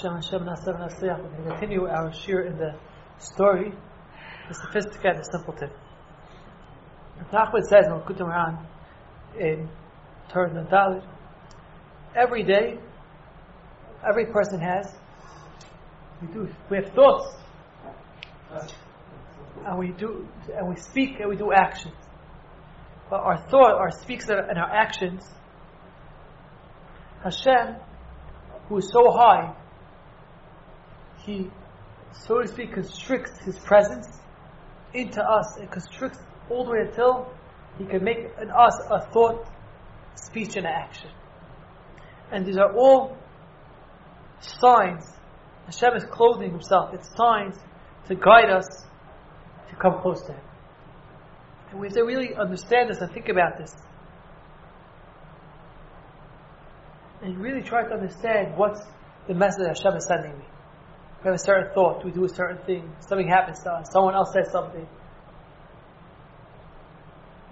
Hashem 0.00 0.46
Hashem 0.46 0.46
to 0.46 1.42
continue 1.48 1.86
our 1.86 2.10
shiur 2.10 2.46
in 2.46 2.56
the 2.56 2.72
story, 3.18 3.72
the 4.48 4.54
sophisticated, 4.54 5.24
simpleton. 5.32 5.70
Nachman 7.32 7.62
says 7.68 7.86
in 7.86 7.92
Al 7.92 8.26
Ran 8.26 8.66
in 9.40 9.68
Torah 10.32 10.50
Dalet, 10.50 11.04
every 12.14 12.44
day, 12.44 12.78
every 14.08 14.26
person 14.26 14.60
has, 14.60 14.94
we 16.22 16.28
do, 16.28 16.48
we 16.70 16.76
have 16.76 16.92
thoughts, 16.94 17.34
and 19.66 19.78
we 19.78 19.88
do, 19.88 20.28
and 20.56 20.68
we 20.68 20.76
speak, 20.76 21.18
and 21.18 21.28
we 21.28 21.34
do 21.34 21.52
actions. 21.52 21.94
But 23.10 23.20
our 23.20 23.38
thought, 23.48 23.74
our 23.74 23.90
speaks, 23.90 24.28
and 24.28 24.58
our 24.58 24.70
actions, 24.70 25.24
Hashem, 27.24 27.76
who 28.68 28.76
is 28.76 28.88
so 28.92 29.10
high, 29.10 29.56
he, 31.24 31.50
so 32.12 32.40
to 32.40 32.48
speak, 32.48 32.72
constricts 32.72 33.38
his 33.44 33.58
presence 33.58 34.06
into 34.94 35.22
us. 35.22 35.58
It 35.58 35.70
constricts 35.70 36.18
all 36.50 36.64
the 36.64 36.70
way 36.70 36.80
until 36.80 37.30
he 37.78 37.84
can 37.84 38.02
make 38.02 38.18
in 38.40 38.50
us 38.50 38.80
a 38.90 39.00
thought, 39.12 39.46
speech, 40.14 40.56
and 40.56 40.66
action. 40.66 41.10
And 42.32 42.46
these 42.46 42.58
are 42.58 42.74
all 42.76 43.16
signs. 44.40 45.04
Hashem 45.66 45.94
is 45.96 46.04
clothing 46.10 46.50
himself. 46.50 46.94
It's 46.94 47.08
signs 47.16 47.56
to 48.08 48.14
guide 48.14 48.50
us 48.50 48.66
to 49.68 49.76
come 49.76 50.00
close 50.00 50.22
to 50.22 50.32
him. 50.32 50.40
And 51.70 51.80
we 51.80 51.88
have 51.88 51.94
to 51.94 52.02
really 52.02 52.34
understand 52.34 52.90
this 52.90 52.98
and 52.98 53.12
think 53.12 53.28
about 53.28 53.58
this. 53.58 53.74
And 57.22 57.38
really 57.38 57.62
try 57.62 57.86
to 57.86 57.94
understand 57.94 58.56
what's 58.56 58.80
the 59.26 59.34
message 59.34 59.66
Hashem 59.66 59.96
is 59.96 60.06
sending 60.06 60.38
me. 60.38 60.44
We 61.22 61.26
have 61.26 61.34
a 61.34 61.38
certain 61.38 61.72
thought, 61.74 62.04
we 62.04 62.12
do 62.12 62.24
a 62.24 62.28
certain 62.28 62.58
thing, 62.64 62.92
something 63.00 63.26
happens 63.26 63.58
to 63.64 63.72
us, 63.72 63.88
someone 63.92 64.14
else 64.14 64.32
says 64.32 64.52
something. 64.52 64.86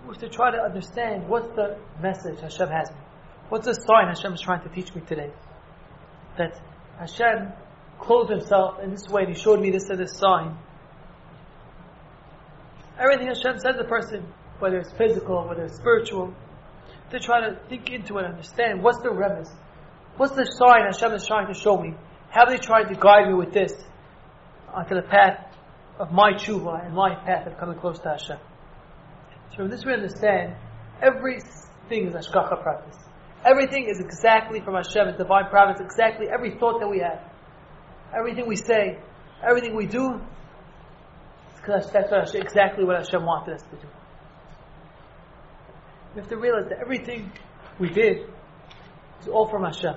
We 0.06 0.14
have 0.14 0.19
to 0.19 0.28
try 0.28 0.53
to 0.53 0.58
understand 0.58 1.28
what's 1.28 1.48
the 1.56 1.77
message 2.00 2.41
Hashem 2.41 2.69
has 2.69 2.91
me. 2.91 2.97
What's 3.48 3.67
the 3.67 3.75
sign 3.75 4.06
Hashem 4.08 4.34
is 4.34 4.41
trying 4.41 4.62
to 4.62 4.69
teach 4.69 4.95
me 4.95 5.03
today? 5.03 5.33
That 6.39 6.61
Hashem 6.98 7.53
clothed 7.98 8.31
himself 8.31 8.78
in 8.83 8.91
this 8.91 9.08
way 9.08 9.23
and 9.23 9.34
he 9.34 9.41
showed 9.41 9.61
me 9.61 9.70
this 9.70 9.89
and 9.91 9.98
this 9.98 10.17
sign. 10.17 10.56
Everything 12.98 13.27
Hashem 13.27 13.58
says 13.58 13.75
to 13.75 13.83
the 13.83 13.89
person, 13.89 14.33
whether 14.61 14.78
it's 14.78 14.92
physical, 14.92 15.47
whether 15.47 15.64
it's 15.64 15.77
spiritual, 15.77 16.33
to 17.11 17.19
try 17.19 17.41
to 17.41 17.58
think 17.69 17.91
into 17.91 18.19
it, 18.19 18.25
understand 18.25 18.83
what's 18.83 18.98
the 18.98 19.08
remez, 19.08 19.51
what's 20.17 20.34
the 20.34 20.45
sign 20.45 20.84
Hashem 20.84 21.12
is 21.12 21.27
trying 21.27 21.53
to 21.53 21.55
show 21.55 21.77
me. 21.77 21.95
Have 22.30 22.48
they 22.48 22.58
tried 22.58 22.84
to 22.84 22.94
guide 22.94 23.28
me 23.28 23.34
with 23.34 23.52
this 23.52 23.72
onto 24.72 24.94
the 24.94 25.02
path 25.02 25.55
of 25.98 26.12
my 26.12 26.33
tshuva 26.33 26.86
and 26.86 26.94
my 26.94 27.14
path 27.14 27.46
of 27.46 27.58
coming 27.58 27.78
close 27.78 27.98
to 28.00 28.08
Hashem? 28.10 28.38
So 29.50 29.56
from 29.56 29.70
this 29.70 29.84
we 29.84 29.92
understand 29.92 30.56
everything 31.00 32.08
is 32.08 32.14
Hashgacha 32.14 32.62
Pratis. 32.62 32.96
Everything 33.44 33.88
is 33.88 34.00
exactly 34.00 34.60
from 34.60 34.74
Hashem, 34.74 35.08
it's 35.08 35.18
divine 35.18 35.48
providence, 35.48 35.80
exactly 35.80 36.27
every 36.33 36.58
thought 36.58 36.80
that 36.80 36.88
we 36.88 36.98
have. 36.98 37.20
Everything 38.16 38.46
we 38.46 38.56
say, 38.56 38.98
everything 39.42 39.77
we 39.77 39.86
do, 39.86 40.20
that's 41.66 41.92
what 41.92 42.27
Hashem, 42.27 42.40
exactly 42.42 42.84
what 42.84 42.96
Hashem 42.96 43.24
wanted 43.24 43.55
us 43.55 43.62
to 43.62 43.77
do. 43.77 43.88
We 46.14 46.20
have 46.20 46.30
to 46.30 46.36
realize 46.36 46.68
that 46.70 46.78
everything 46.80 47.33
we 47.78 47.88
did 47.90 48.27
is 49.20 49.28
all 49.28 49.48
from 49.48 49.64
Hashem. 49.64 49.94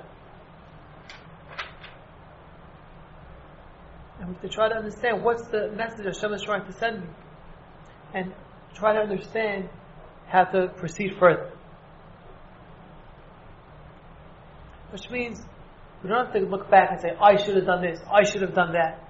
And 4.19 4.39
to 4.41 4.49
try 4.49 4.69
to 4.69 4.75
understand 4.75 5.23
what's 5.23 5.47
the 5.47 5.71
message 5.75 6.05
Hashem 6.05 6.33
is 6.33 6.43
trying 6.43 6.65
to 6.65 6.73
send 6.73 7.01
me. 7.01 7.07
And 8.13 8.33
try 8.73 8.93
to 8.93 8.99
understand 8.99 9.69
how 10.27 10.43
to 10.45 10.67
proceed 10.77 11.13
further. 11.19 11.51
Which 14.91 15.09
means 15.09 15.41
we 16.03 16.09
don't 16.09 16.25
have 16.25 16.33
to 16.33 16.39
look 16.39 16.69
back 16.69 16.89
and 16.91 17.01
say, 17.01 17.09
I 17.21 17.35
should 17.35 17.55
have 17.55 17.65
done 17.65 17.81
this, 17.81 17.99
I 18.11 18.23
should 18.23 18.41
have 18.41 18.53
done 18.53 18.73
that. 18.73 19.07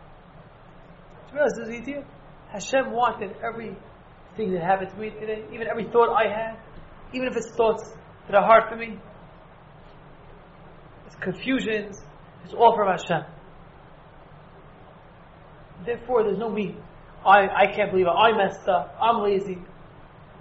To 1.29 1.33
realize 1.33 1.53
this 1.57 1.69
idea. 1.69 2.03
Hashem 2.51 2.91
wanted 2.91 3.35
everything 3.43 4.53
that 4.53 4.63
happened 4.63 4.89
to 4.89 4.97
me 4.97 5.11
today, 5.11 5.43
even 5.53 5.67
every 5.67 5.85
thought 5.91 6.09
I 6.09 6.27
had, 6.27 6.57
even 7.13 7.27
if 7.27 7.37
it's 7.37 7.51
thoughts 7.55 7.91
that 8.27 8.35
are 8.35 8.43
hard 8.43 8.63
for 8.69 8.75
me, 8.75 8.97
it's 11.05 11.15
confusions, 11.17 12.01
it's 12.43 12.53
all 12.53 12.75
from 12.75 12.87
Hashem. 12.87 13.23
Therefore, 15.85 16.23
there's 16.23 16.37
no 16.37 16.49
me. 16.49 16.75
I, 17.25 17.47
I 17.47 17.67
can't 17.75 17.91
believe 17.91 18.07
it. 18.07 18.09
I 18.09 18.35
messed 18.35 18.67
up. 18.67 18.95
I'm 19.01 19.23
lazy. 19.23 19.57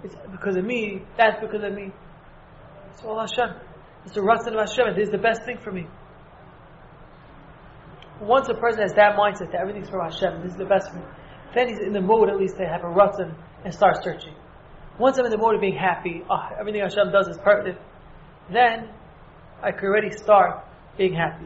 It's 0.03 0.15
because 0.31 0.55
of 0.55 0.65
me. 0.65 1.01
That's 1.17 1.39
because 1.41 1.63
of 1.63 1.73
me. 1.73 1.91
It's 2.91 3.03
all 3.03 3.19
Hashem. 3.19 3.55
It's 4.05 4.15
the 4.15 4.21
Ratzon 4.21 4.53
of 4.53 4.67
Hashem. 4.67 4.95
This 4.95 5.07
is 5.07 5.11
the 5.11 5.17
best 5.17 5.43
thing 5.45 5.57
for 5.63 5.71
me. 5.71 5.87
Once 8.21 8.49
a 8.49 8.53
person 8.53 8.81
has 8.81 8.93
that 8.93 9.15
mindset 9.15 9.51
that 9.51 9.61
everything's 9.61 9.89
from 9.89 10.01
Hashem, 10.01 10.41
this 10.43 10.51
is 10.51 10.57
the 10.57 10.65
best 10.65 10.89
for 10.91 10.97
me, 10.97 11.05
then 11.55 11.69
he's 11.69 11.79
in 11.79 11.93
the 11.93 12.01
mode 12.01 12.29
at 12.29 12.37
least 12.37 12.57
to 12.57 12.65
have 12.65 12.81
a 12.81 12.87
Ratzon 12.87 13.33
and 13.63 13.73
start 13.73 14.03
searching. 14.03 14.35
Once 14.99 15.17
I'm 15.17 15.25
in 15.25 15.31
the 15.31 15.37
mode 15.37 15.55
of 15.55 15.61
being 15.61 15.77
happy, 15.77 16.23
oh, 16.29 16.49
everything 16.59 16.81
Hashem 16.81 17.11
does 17.11 17.29
is 17.29 17.37
perfect, 17.37 17.79
then 18.51 18.89
I 19.63 19.71
can 19.71 19.85
already 19.85 20.11
start 20.11 20.65
being 20.97 21.13
happy. 21.13 21.45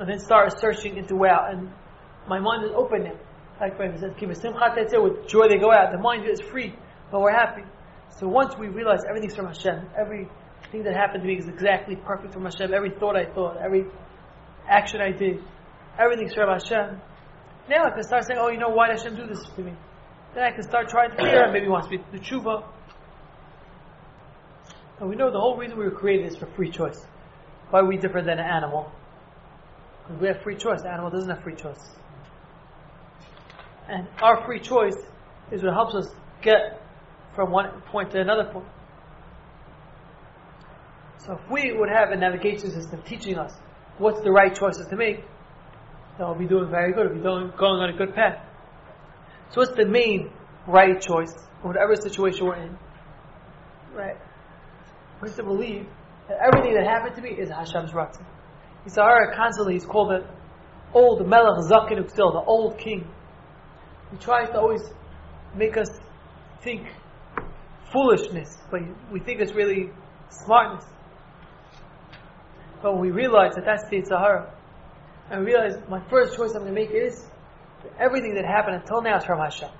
And 0.00 0.08
then 0.08 0.18
start 0.20 0.58
searching 0.58 0.96
into 0.96 1.16
wow, 1.16 1.48
and 1.50 1.70
my 2.28 2.38
mind 2.38 2.64
is 2.64 2.70
open 2.74 3.04
now. 3.04 3.18
Like 3.60 3.78
Rabbi 3.78 3.96
says, 3.96 4.12
with 4.14 5.26
joy 5.26 5.48
they 5.48 5.58
go 5.58 5.72
out. 5.72 5.90
The 5.90 5.98
mind 5.98 6.24
is 6.28 6.40
free, 6.40 6.74
but 7.10 7.20
we're 7.20 7.32
happy. 7.32 7.62
So 8.18 8.28
once 8.28 8.54
we 8.58 8.68
realize 8.68 9.00
everything's 9.08 9.34
from 9.34 9.46
Hashem, 9.46 9.90
everything 9.98 10.84
that 10.84 10.94
happened 10.94 11.22
to 11.22 11.28
me 11.28 11.38
is 11.38 11.48
exactly 11.48 11.96
perfect 11.96 12.32
from 12.32 12.44
Hashem, 12.44 12.72
every 12.72 12.90
thought 12.90 13.16
I 13.16 13.24
thought, 13.32 13.56
every 13.56 13.84
action 14.68 15.00
I 15.00 15.10
did, 15.10 15.42
everything's 15.98 16.34
from 16.34 16.48
Hashem. 16.48 17.00
Now 17.68 17.84
I 17.84 17.90
can 17.90 18.02
start 18.04 18.24
saying, 18.24 18.38
oh, 18.40 18.48
you 18.48 18.58
know, 18.58 18.70
why 18.70 18.88
did 18.88 18.98
Hashem 18.98 19.16
do 19.16 19.26
this 19.26 19.44
to 19.56 19.62
me? 19.62 19.72
Then 20.34 20.44
I 20.44 20.50
can 20.52 20.62
start 20.62 20.88
trying 20.88 21.10
to 21.10 21.16
figure 21.16 21.42
out, 21.42 21.52
maybe 21.52 21.66
he 21.66 21.70
wants 21.70 21.90
me 21.90 21.98
to 21.98 22.04
do 22.12 22.18
tshuva. 22.18 22.64
And 25.00 25.08
we 25.08 25.16
know 25.16 25.30
the 25.30 25.38
whole 25.38 25.56
reason 25.56 25.78
we 25.78 25.84
were 25.84 25.90
created 25.90 26.26
is 26.26 26.36
for 26.36 26.46
free 26.54 26.70
choice. 26.70 27.04
Why 27.70 27.80
are 27.80 27.86
we 27.86 27.96
different 27.96 28.26
than 28.26 28.38
an 28.38 28.46
animal? 28.46 28.90
Because 30.02 30.20
we 30.20 30.28
have 30.28 30.42
free 30.42 30.56
choice. 30.56 30.82
The 30.82 30.90
animal 30.90 31.10
doesn't 31.10 31.28
have 31.28 31.42
free 31.42 31.54
choice. 31.54 31.94
And 33.88 34.06
our 34.20 34.44
free 34.44 34.60
choice 34.60 34.96
is 35.50 35.62
what 35.62 35.72
helps 35.72 35.94
us 35.94 36.08
get 36.42 36.82
from 37.34 37.50
one 37.50 37.80
point 37.90 38.10
to 38.12 38.20
another 38.20 38.44
point. 38.52 38.68
So 41.24 41.34
if 41.34 41.50
we 41.50 41.72
would 41.72 41.88
have 41.88 42.10
a 42.10 42.16
navigation 42.16 42.70
system 42.70 43.02
teaching 43.02 43.38
us 43.38 43.52
what's 43.98 44.20
the 44.22 44.30
right 44.30 44.54
choices 44.54 44.86
to 44.88 44.96
make, 44.96 45.24
then 46.16 46.26
we'll 46.26 46.38
be 46.38 46.46
doing 46.46 46.70
very 46.70 46.92
good. 46.92 47.06
We'll 47.06 47.16
be 47.16 47.22
doing, 47.22 47.52
going 47.58 47.80
on 47.80 47.90
a 47.90 47.96
good 47.96 48.14
path. 48.14 48.44
So 49.50 49.60
what's 49.60 49.74
the 49.74 49.86
main 49.86 50.30
right 50.66 51.00
choice 51.00 51.34
in 51.62 51.68
whatever 51.68 51.96
situation 51.96 52.46
we're 52.46 52.56
in? 52.56 52.78
Right. 53.94 54.16
We 55.22 55.28
have 55.28 55.36
to 55.36 55.42
believe 55.42 55.86
that 56.28 56.38
everything 56.40 56.74
that 56.74 56.84
happened 56.84 57.16
to 57.16 57.22
me 57.22 57.30
is 57.30 57.48
Hashem's 57.48 57.92
Ratzon. 57.92 58.24
Yetzer 58.86 59.02
Hara 59.02 59.34
constantly, 59.34 59.74
he's 59.74 59.84
called 59.84 60.10
the 60.10 60.26
old 60.92 61.26
Melech 61.26 61.64
Zaken 61.70 62.06
the 62.14 62.44
old 62.46 62.78
king. 62.78 63.08
He 64.10 64.16
tries 64.18 64.48
to 64.50 64.58
always 64.58 64.82
make 65.54 65.76
us 65.76 65.88
think 66.62 66.86
foolishness, 67.92 68.56
but 68.70 68.80
we 69.12 69.20
think 69.20 69.40
it's 69.40 69.52
really 69.52 69.90
smartness. 70.30 70.84
But 72.82 72.92
when 72.92 73.02
we 73.02 73.10
realize 73.10 73.54
that 73.54 73.64
that's 73.64 73.88
the 73.90 74.02
Sahara, 74.04 74.52
and 75.30 75.44
we 75.44 75.52
realize 75.52 75.76
my 75.88 76.00
first 76.08 76.36
choice 76.36 76.52
I'm 76.54 76.62
going 76.62 76.74
to 76.74 76.80
make 76.80 76.90
is 76.90 77.26
everything 77.98 78.34
that 78.34 78.44
happened 78.44 78.76
until 78.76 79.02
now 79.02 79.18
is 79.18 79.24
from 79.24 79.38
Hashem. 79.40 79.70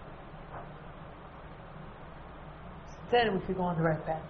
Then 3.10 3.34
we 3.34 3.40
can 3.46 3.54
go 3.54 3.62
on 3.62 3.76
the 3.76 3.82
right 3.82 4.04
path. 4.04 4.22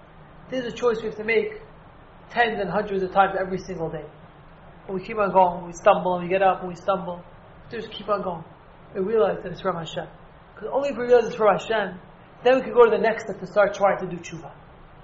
This 0.51 0.65
is 0.65 0.73
a 0.73 0.77
choice 0.77 0.99
we 0.99 1.07
have 1.07 1.17
to 1.17 1.25
make 1.25 1.61
tens 2.31 2.61
and 2.61 2.71
hundreds 2.71 3.03
of 3.03 3.13
times 3.13 3.37
every 3.39 3.59
single 3.59 3.91
day. 3.91 4.05
And 4.87 4.95
we 4.95 5.05
keep 5.05 5.19
on 5.19 5.33
going, 5.33 5.67
we 5.67 5.73
stumble, 5.73 6.15
and 6.15 6.25
we 6.25 6.31
get 6.31 6.43
up, 6.43 6.61
and 6.61 6.69
we 6.69 6.77
stumble. 6.77 7.23
Just 7.71 7.91
keep 7.91 8.09
on 8.09 8.23
going 8.23 8.45
we 8.95 9.01
realize 9.01 9.39
that 9.43 9.53
it's 9.53 9.61
from 9.61 9.77
Hashem. 9.77 10.07
Because 10.55 10.71
only 10.73 10.91
if 10.91 10.97
we 10.97 11.05
realize 11.05 11.27
it's 11.27 11.37
from 11.37 11.57
Hashem, 11.57 12.01
then 12.45 12.57
we 12.57 12.63
can 12.63 12.73
go 12.73 12.85
to 12.85 12.91
the 12.91 13.03
next 13.03 13.25
step 13.25 13.41
to 13.41 13.47
start 13.47 13.75
trying 13.75 13.99
to 13.99 14.07
do 14.07 14.17
tshuva. 14.17 14.51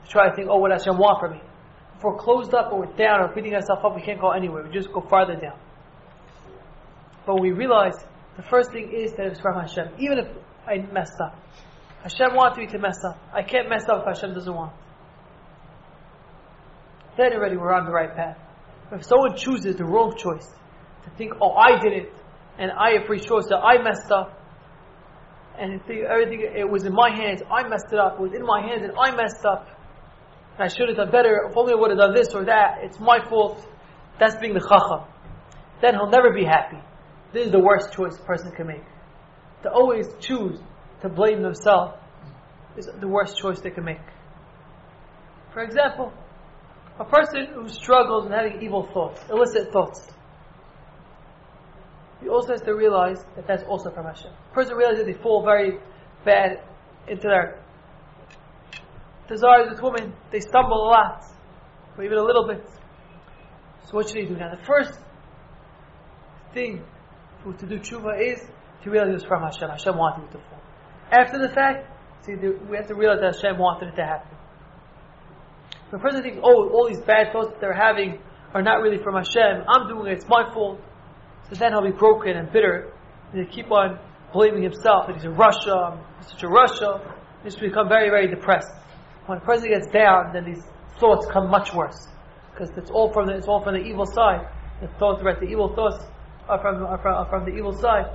To 0.04 0.08
try 0.08 0.28
to 0.28 0.36
think, 0.36 0.48
oh, 0.50 0.58
what 0.58 0.70
Hashem 0.70 0.96
want 0.98 1.20
from 1.20 1.32
me. 1.32 1.42
If 1.96 2.02
we're 2.02 2.16
closed 2.16 2.54
up 2.54 2.72
or 2.72 2.80
we're 2.80 2.96
down 2.96 3.20
or 3.20 3.34
beating 3.34 3.54
ourselves 3.54 3.82
up, 3.84 3.94
we 3.94 4.02
can't 4.02 4.20
go 4.20 4.30
anywhere. 4.30 4.64
We 4.64 4.72
just 4.72 4.92
go 4.92 5.00
farther 5.00 5.36
down. 5.36 5.58
But 7.26 7.40
we 7.40 7.52
realize 7.52 7.94
the 8.36 8.42
first 8.42 8.72
thing 8.72 8.92
is 8.92 9.12
that 9.12 9.26
it's 9.26 9.40
from 9.40 9.60
Hashem, 9.60 9.94
even 9.98 10.18
if 10.18 10.28
I 10.66 10.78
messed 10.92 11.20
up. 11.22 11.38
Hashem 12.02 12.34
wants 12.34 12.58
me 12.58 12.66
to 12.66 12.78
mess 12.78 12.98
up. 13.08 13.18
I 13.32 13.42
can't 13.42 13.68
mess 13.68 13.84
up 13.88 14.00
if 14.00 14.16
Hashem 14.16 14.34
doesn't 14.34 14.54
want. 14.54 14.72
Then 17.16 17.32
already 17.32 17.56
we're 17.56 17.72
on 17.72 17.86
the 17.86 17.92
right 17.92 18.14
path. 18.14 18.36
If 18.92 19.04
someone 19.04 19.36
chooses 19.36 19.76
the 19.76 19.84
wrong 19.84 20.14
choice, 20.16 20.46
to 21.04 21.10
think, 21.16 21.32
oh, 21.40 21.52
I 21.52 21.80
did 21.80 21.92
it, 21.92 22.12
and 22.58 22.70
I 22.70 22.98
choice, 22.98 23.46
that 23.48 23.58
I 23.58 23.82
messed 23.82 24.10
up, 24.10 24.40
and 25.58 25.80
everything, 25.88 26.40
it 26.56 26.68
was 26.68 26.84
in 26.84 26.92
my 26.92 27.10
hands, 27.10 27.42
I 27.50 27.66
messed 27.68 27.92
it 27.92 27.98
up, 27.98 28.14
it 28.14 28.20
was 28.20 28.32
in 28.32 28.44
my 28.44 28.60
hands, 28.60 28.82
and 28.82 28.92
I 28.98 29.14
messed 29.14 29.44
up, 29.44 29.68
and 30.54 30.62
I 30.62 30.68
should 30.68 30.88
have 30.88 30.96
done 30.96 31.10
better, 31.10 31.48
if 31.48 31.56
only 31.56 31.72
I 31.72 31.76
would 31.76 31.90
have 31.90 31.98
done 31.98 32.14
this 32.14 32.34
or 32.34 32.44
that, 32.44 32.78
it's 32.82 32.98
my 32.98 33.18
fault, 33.28 33.66
that's 34.18 34.36
being 34.36 34.54
the 34.54 34.60
chacham. 34.60 35.06
Then 35.80 35.94
he'll 35.94 36.10
never 36.10 36.32
be 36.32 36.44
happy. 36.44 36.78
This 37.32 37.46
is 37.46 37.52
the 37.52 37.60
worst 37.60 37.92
choice 37.92 38.16
a 38.18 38.24
person 38.24 38.52
can 38.52 38.66
make. 38.66 38.84
To 39.62 39.70
always 39.70 40.06
choose 40.20 40.58
to 41.02 41.08
blame 41.08 41.42
themselves 41.42 41.94
is 42.76 42.88
the 43.00 43.08
worst 43.08 43.36
choice 43.36 43.60
they 43.60 43.70
can 43.70 43.84
make. 43.84 44.00
For 45.52 45.62
example, 45.62 46.12
a 46.98 47.04
person 47.04 47.46
who 47.54 47.68
struggles 47.68 48.24
with 48.24 48.32
having 48.32 48.62
evil 48.62 48.88
thoughts, 48.92 49.20
illicit 49.30 49.72
thoughts, 49.72 50.08
he 52.24 52.30
also 52.30 52.52
has 52.52 52.62
to 52.62 52.72
realize 52.72 53.22
that 53.36 53.46
that's 53.46 53.62
also 53.64 53.90
from 53.90 54.06
Hashem. 54.06 54.32
A 54.32 54.54
person 54.54 54.76
realizes 54.76 55.04
they 55.04 55.12
fall 55.12 55.44
very 55.44 55.78
bad 56.24 56.62
into 57.06 57.28
their 57.28 57.62
desires 59.28 59.68
with 59.70 59.82
women. 59.82 60.14
They 60.32 60.40
stumble 60.40 60.88
a 60.88 60.88
lot, 60.88 61.22
or 61.98 62.04
even 62.04 62.16
a 62.16 62.24
little 62.24 62.48
bit. 62.48 62.66
So 63.84 63.96
what 63.96 64.08
should 64.08 64.16
he 64.16 64.24
do 64.24 64.36
now? 64.36 64.56
The 64.56 64.64
first 64.64 64.98
thing 66.54 66.82
to 67.44 67.66
do 67.66 67.78
tshuva 67.78 68.32
is 68.32 68.40
to 68.84 68.90
realize 68.90 69.10
it 69.10 69.14
was 69.14 69.24
from 69.24 69.42
Hashem. 69.42 69.68
Hashem 69.68 69.94
wanted 69.98 70.24
it 70.24 70.32
to 70.32 70.38
fall. 70.48 70.62
After 71.12 71.38
the 71.38 71.50
fact, 71.50 71.86
see, 72.24 72.32
we 72.70 72.78
have 72.78 72.86
to 72.86 72.94
realize 72.94 73.20
that 73.20 73.34
Hashem 73.36 73.58
wanted 73.58 73.92
it 73.92 73.96
to 73.96 74.04
happen. 74.04 74.34
A 75.92 75.98
person 75.98 76.22
thinks, 76.22 76.38
oh, 76.42 76.70
all 76.70 76.88
these 76.88 77.02
bad 77.02 77.32
thoughts 77.32 77.50
that 77.50 77.60
they're 77.60 77.74
having 77.74 78.18
are 78.54 78.62
not 78.62 78.80
really 78.80 79.02
from 79.02 79.14
Hashem, 79.14 79.64
I'm 79.68 79.88
doing 79.88 80.06
it, 80.06 80.14
it's 80.14 80.28
my 80.28 80.50
fault. 80.54 80.80
So 81.48 81.56
then 81.56 81.72
he'll 81.72 81.82
be 81.82 81.90
broken 81.90 82.36
and 82.36 82.50
bitter, 82.52 82.92
and 83.32 83.44
he'll 83.44 83.54
keep 83.54 83.70
on 83.70 83.98
blaming 84.32 84.62
himself, 84.62 85.06
that 85.06 85.14
he's 85.14 85.24
in 85.24 85.34
rasha, 85.34 85.98
he's 86.18 86.30
such 86.30 86.42
a 86.42 86.46
rasha, 86.46 87.14
he's 87.44 87.56
become 87.56 87.88
very, 87.88 88.10
very 88.10 88.28
depressed. 88.28 88.72
When 89.26 89.38
a 89.38 89.40
person 89.40 89.68
gets 89.70 89.88
down, 89.88 90.32
then 90.32 90.44
these 90.44 90.62
thoughts 90.98 91.26
come 91.32 91.48
much 91.50 91.72
worse. 91.72 92.08
Because 92.50 92.70
it's 92.76 92.90
all 92.90 93.12
from 93.12 93.26
the, 93.26 93.34
it's 93.34 93.46
all 93.46 93.62
from 93.62 93.74
the 93.74 93.80
evil 93.80 94.06
side. 94.06 94.46
The 94.80 94.88
thoughts, 94.98 95.22
right, 95.22 95.38
the 95.38 95.46
evil 95.46 95.74
thoughts 95.74 96.04
are 96.48 96.60
from, 96.60 96.84
are 96.84 96.98
from, 96.98 97.14
are 97.14 97.28
from 97.28 97.44
the 97.44 97.56
evil 97.56 97.72
side. 97.72 98.06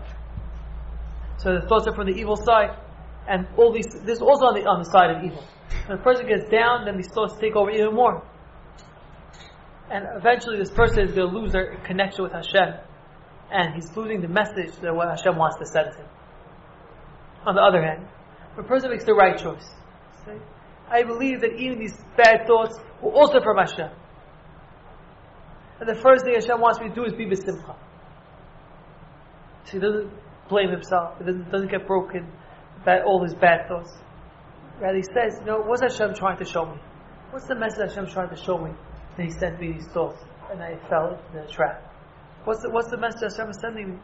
So 1.37 1.57
the 1.59 1.65
thoughts 1.67 1.87
are 1.87 1.95
from 1.95 2.07
the 2.07 2.17
evil 2.19 2.35
side, 2.35 2.77
and 3.27 3.47
all 3.57 3.71
these. 3.71 3.87
This 4.03 4.17
is 4.17 4.21
also 4.21 4.47
on 4.47 4.55
the 4.55 4.67
on 4.67 4.79
the 4.79 4.89
side 4.89 5.09
of 5.11 5.23
evil. 5.23 5.41
When 5.87 5.97
a 5.97 6.01
person 6.01 6.27
gets 6.27 6.49
down, 6.49 6.85
then 6.85 6.97
these 6.97 7.07
thoughts 7.07 7.35
take 7.39 7.55
over 7.55 7.71
even 7.71 7.95
more, 7.95 8.21
and 9.89 10.05
eventually 10.17 10.57
this 10.57 10.69
person 10.69 11.07
is 11.07 11.13
going 11.13 11.31
to 11.31 11.37
lose 11.37 11.53
their 11.53 11.77
connection 11.85 12.23
with 12.23 12.33
Hashem, 12.33 12.75
and 13.51 13.75
he's 13.75 13.95
losing 13.95 14.21
the 14.21 14.27
message 14.27 14.75
that 14.81 14.95
what 14.95 15.09
Hashem 15.09 15.35
wants 15.35 15.57
to 15.57 15.65
send 15.65 15.95
him. 15.95 16.05
On 17.45 17.55
the 17.55 17.61
other 17.61 17.81
hand, 17.81 18.07
a 18.57 18.63
person 18.63 18.91
makes 18.91 19.05
the 19.05 19.13
right 19.13 19.37
choice, 19.37 19.67
say, 20.25 20.37
I 20.91 21.03
believe 21.03 21.41
that 21.41 21.53
even 21.57 21.79
these 21.79 21.97
bad 22.17 22.45
thoughts 22.47 22.77
were 23.01 23.11
also 23.11 23.41
from 23.41 23.57
Hashem. 23.57 23.89
And 25.79 25.87
the 25.87 25.95
first 26.01 26.25
thing 26.25 26.33
Hashem 26.33 26.59
wants 26.59 26.79
me 26.79 26.89
to 26.89 26.95
do 26.95 27.05
is 27.05 27.13
be 27.13 27.25
besimcha. 27.25 27.75
So 29.65 29.71
he 29.71 29.79
doesn't 29.79 30.11
blame 30.49 30.71
himself. 30.71 31.17
He 31.19 31.25
doesn't, 31.25 31.51
doesn't 31.51 31.71
get 31.71 31.87
broken 31.87 32.27
by 32.85 33.01
all 33.01 33.23
his 33.23 33.33
bad 33.35 33.67
thoughts. 33.67 33.93
Rather, 34.81 34.97
he 34.97 35.03
says, 35.03 35.39
you 35.39 35.45
know, 35.45 35.61
what's 35.61 35.81
Hashem 35.81 36.15
trying 36.15 36.37
to 36.37 36.45
show 36.45 36.65
me? 36.65 36.79
What's 37.31 37.47
the 37.47 37.55
message 37.55 37.89
Hashem 37.89 38.07
trying 38.07 38.29
to 38.29 38.35
show 38.35 38.57
me? 38.57 38.71
That 39.15 39.23
he 39.23 39.31
sent 39.31 39.59
me 39.59 39.73
these 39.73 39.87
thoughts, 39.87 40.21
and 40.51 40.61
I 40.61 40.77
fell 40.89 41.19
in 41.31 41.41
the 41.41 41.47
trap. 41.51 41.88
What's 42.45 42.61
the, 42.61 42.69
what's 42.69 42.89
the 42.89 42.97
message 42.97 43.21
Hashem 43.21 43.49
is 43.49 43.59
sending 43.61 43.91
me? 43.91 43.99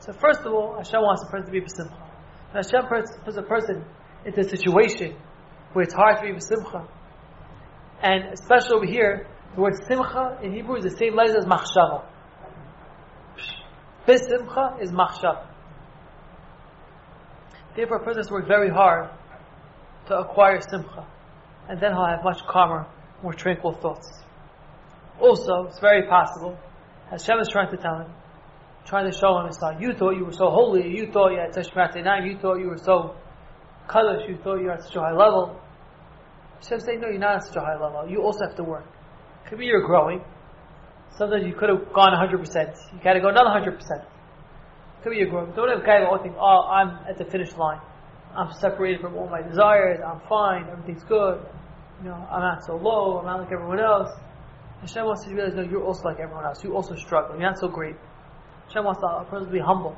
So 0.00 0.12
first 0.12 0.40
of 0.40 0.52
all, 0.52 0.76
Hashem 0.76 1.00
wants 1.00 1.22
a 1.26 1.30
person 1.30 1.46
to 1.46 1.52
be 1.52 1.60
besimcha. 1.60 2.10
And 2.52 2.64
Hashem 2.64 2.88
puts 3.24 3.36
a 3.36 3.42
person 3.42 3.84
into 4.24 4.40
a 4.40 4.44
situation 4.44 5.16
where 5.72 5.84
it's 5.84 5.94
hard 5.94 6.18
to 6.18 6.22
be 6.22 6.32
besimcha. 6.32 6.88
And 8.02 8.32
especially 8.32 8.76
over 8.76 8.86
here, 8.86 9.26
the 9.54 9.60
word 9.60 9.74
simcha 9.86 10.38
in 10.42 10.52
Hebrew 10.54 10.76
is 10.76 10.84
the 10.84 10.96
same 10.96 11.14
letter 11.14 11.38
as 11.38 11.44
machshava. 11.44 12.04
Besimcha 14.06 14.82
is 14.82 14.90
machshav. 14.90 15.46
Therefore, 17.76 17.98
a 17.98 18.04
person 18.04 18.18
has 18.18 18.26
to 18.26 18.32
work 18.34 18.48
very 18.48 18.70
hard 18.70 19.10
to 20.08 20.18
acquire 20.18 20.60
simcha, 20.60 21.06
and 21.68 21.80
then 21.80 21.92
he'll 21.92 22.06
have 22.06 22.24
much 22.24 22.40
calmer, 22.48 22.86
more 23.22 23.32
tranquil 23.32 23.74
thoughts. 23.74 24.21
Also, 25.20 25.66
it's 25.68 25.78
very 25.80 26.06
possible, 26.08 26.58
Hashem 27.10 27.38
is 27.40 27.48
trying 27.48 27.70
to 27.70 27.76
tell 27.76 27.98
him, 27.98 28.12
trying 28.86 29.10
to 29.10 29.16
show 29.16 29.38
him, 29.38 29.46
it's 29.46 29.60
like, 29.60 29.80
you 29.80 29.92
thought 29.92 30.16
you 30.16 30.24
were 30.24 30.32
so 30.32 30.50
holy, 30.50 30.88
you 30.96 31.10
thought 31.12 31.30
you 31.30 31.38
had 31.38 31.54
such 31.54 31.74
nine, 31.76 32.26
you 32.26 32.38
thought 32.38 32.56
you 32.56 32.66
were 32.66 32.78
so 32.78 33.14
kadosh, 33.88 34.28
you 34.28 34.36
thought 34.42 34.56
you 34.56 34.66
were 34.66 34.72
at 34.72 34.82
such 34.82 34.96
a 34.96 35.00
high 35.00 35.12
level. 35.12 35.60
Hashem 36.60 36.80
saying, 36.80 37.00
no, 37.00 37.08
you're 37.08 37.18
not 37.18 37.36
at 37.36 37.44
such 37.44 37.56
a 37.56 37.60
high 37.60 37.80
level. 37.80 38.08
You 38.08 38.22
also 38.22 38.46
have 38.46 38.56
to 38.56 38.64
work. 38.64 38.86
Could 39.46 39.58
be 39.58 39.66
you're 39.66 39.86
growing, 39.86 40.22
Sometimes 41.18 41.44
you 41.46 41.52
could 41.52 41.68
have 41.68 41.92
gone 41.92 42.12
100%. 42.12 42.40
You 42.92 43.00
got 43.04 43.12
to 43.12 43.20
go 43.20 43.28
another 43.28 43.50
100%. 43.50 43.78
Could 45.02 45.10
be 45.10 45.20
a 45.22 45.26
growth. 45.26 45.54
Don't 45.54 45.68
have 45.68 45.80
a 45.80 45.86
guy 45.86 46.04
all 46.04 46.18
think, 46.22 46.36
oh, 46.38 46.66
I'm 46.70 47.06
at 47.08 47.18
the 47.18 47.24
finish 47.24 47.54
line. 47.56 47.80
I'm 48.34 48.52
separated 48.52 49.00
from 49.00 49.16
all 49.16 49.28
my 49.28 49.42
desires. 49.42 50.00
I'm 50.04 50.20
fine. 50.28 50.68
Everything's 50.70 51.04
good. 51.04 51.44
You 52.02 52.08
know, 52.08 52.14
I'm 52.14 52.40
not 52.40 52.64
so 52.64 52.76
low. 52.76 53.18
I'm 53.18 53.26
not 53.26 53.40
like 53.40 53.52
everyone 53.52 53.80
else. 53.80 54.08
Hashem 54.82 55.04
wants 55.06 55.24
to 55.24 55.34
realize, 55.34 55.54
no, 55.54 55.62
you're 55.62 55.84
also 55.84 56.02
like 56.08 56.18
everyone 56.18 56.44
else. 56.44 56.62
You 56.62 56.74
also 56.74 56.94
struggle. 56.96 57.36
You're 57.38 57.48
not 57.48 57.58
so 57.58 57.68
great. 57.68 57.96
Hashem 58.66 58.84
wants 58.84 59.00
a 59.02 59.24
person 59.30 59.46
to 59.46 59.52
be 59.52 59.60
humble. 59.60 59.96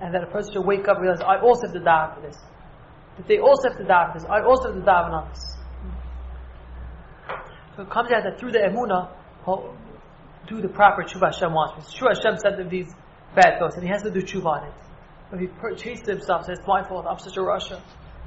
And 0.00 0.12
that 0.12 0.24
a 0.24 0.26
person 0.26 0.52
should 0.54 0.66
wake 0.66 0.88
up 0.88 0.96
and 0.96 1.02
realize, 1.02 1.22
I 1.22 1.38
also 1.38 1.66
have 1.68 1.74
to 1.74 1.80
die 1.80 2.12
for 2.14 2.20
this. 2.20 2.36
That 3.16 3.28
they 3.28 3.38
also 3.38 3.68
have 3.70 3.78
to 3.78 3.84
die 3.84 4.12
for 4.12 4.18
this. 4.18 4.28
I 4.28 4.42
also 4.42 4.72
have 4.72 4.74
to 4.74 4.84
die 4.84 5.02
on 5.08 5.28
this. 5.30 5.56
So 7.76 7.82
it 7.82 7.90
comes 7.90 8.10
out 8.10 8.24
that 8.24 8.38
through 8.38 8.52
the 8.52 8.58
emunah, 8.58 9.08
do 10.48 10.60
the 10.60 10.68
proper 10.68 11.04
tshuva 11.04 11.32
Hashem 11.32 11.52
wants. 11.52 11.86
It's 11.86 11.94
true 11.94 12.08
Hashem 12.08 12.38
sent 12.38 12.58
him 12.58 12.68
these 12.68 12.92
bad 13.34 13.58
thoughts, 13.58 13.76
and 13.76 13.84
he 13.84 13.90
has 13.90 14.02
to 14.02 14.10
do 14.10 14.20
tshuva 14.20 14.46
on 14.46 14.64
it. 14.66 14.74
But 15.30 15.40
he 15.40 15.48
chases 15.76 16.06
himself, 16.06 16.44
says, 16.44 16.58
"It's 16.58 16.66
my 16.66 16.82
fault. 16.82 17.06
I'm 17.08 17.18
such 17.18 17.36
a 17.36 17.40
rasha," 17.40 17.80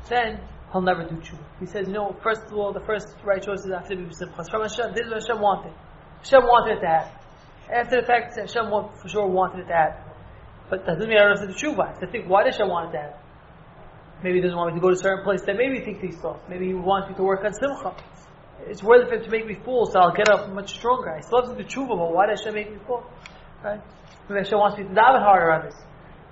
then 0.08 0.40
he'll 0.76 0.84
never 0.84 1.08
do 1.08 1.16
tshuva. 1.16 1.46
He 1.60 1.66
says, 1.66 1.88
"You 1.88 1.94
know, 1.94 2.16
first 2.22 2.44
of 2.52 2.54
all, 2.54 2.74
the 2.74 2.84
first 2.84 3.08
right 3.24 3.42
choice 3.42 3.64
is 3.64 3.72
after 3.72 3.96
be 3.96 4.12
simcha. 4.12 4.44
From 4.52 4.62
Hashem, 4.68 4.92
this 4.92 5.08
is 5.08 5.12
what 5.12 5.22
Hashem 5.24 5.40
wanted. 5.40 5.74
Hashem 6.20 6.44
wanted 6.44 6.78
it 6.78 6.82
to 6.82 6.88
happen. 6.88 7.14
After 7.72 8.02
the 8.02 8.06
fact, 8.06 8.36
Hashem 8.36 8.66
for 9.00 9.08
sure 9.08 9.28
wanted 9.28 9.64
it 9.64 9.68
to 9.68 9.74
happen. 9.74 10.04
But 10.70 10.86
that 10.86 11.00
doesn't 11.00 11.08
mean 11.10 11.18
I 11.18 11.24
don't 11.24 11.40
have 11.40 11.48
to 11.48 11.54
do 11.54 11.58
tshuva. 11.58 11.92
It's 11.92 12.00
to 12.02 12.08
think, 12.08 12.28
why 12.28 12.44
does 12.44 12.58
Hashem 12.58 12.68
want 12.68 12.90
it 12.90 12.98
to 12.98 13.02
happen? 13.04 13.20
Maybe 14.24 14.36
he 14.38 14.42
doesn't 14.42 14.58
want 14.58 14.74
me 14.74 14.80
to 14.80 14.84
go 14.84 14.90
to 14.90 15.00
a 15.00 15.06
certain 15.08 15.24
place. 15.24 15.42
Then 15.46 15.58
maybe 15.58 15.80
he 15.80 15.86
thinks 15.86 16.02
these 16.02 16.20
thoughts. 16.20 16.44
Maybe 16.50 16.68
he 16.68 16.74
wants 16.74 17.08
me 17.10 17.16
to 17.16 17.24
work 17.24 17.46
on 17.46 17.54
simcha 17.54 17.96
it's 18.68 18.82
worth 18.82 19.04
it 19.04 19.10
for 19.10 19.16
him 19.16 19.24
to 19.24 19.30
make 19.30 19.46
me 19.46 19.56
fool, 19.64 19.86
so 19.86 20.00
I'll 20.00 20.14
get 20.14 20.30
up 20.30 20.50
much 20.50 20.74
stronger. 20.74 21.12
I 21.12 21.22
still 21.22 21.42
have 21.42 21.56
to 21.56 21.64
do 21.64 21.68
tshuva, 21.68 21.98
but 21.98 22.14
why 22.14 22.28
does 22.28 22.40
Hashem 22.40 22.56
make 22.56 22.72
me 22.72 22.80
fool? 22.88 23.04
Right? 23.64 23.82
Maybe 24.30 24.40
Hashem 24.40 24.58
wants 24.58 24.78
me 24.78 24.86
to 24.86 24.90
daven 24.90 25.22
harder 25.22 25.52
on 25.52 25.66
this. 25.66 25.76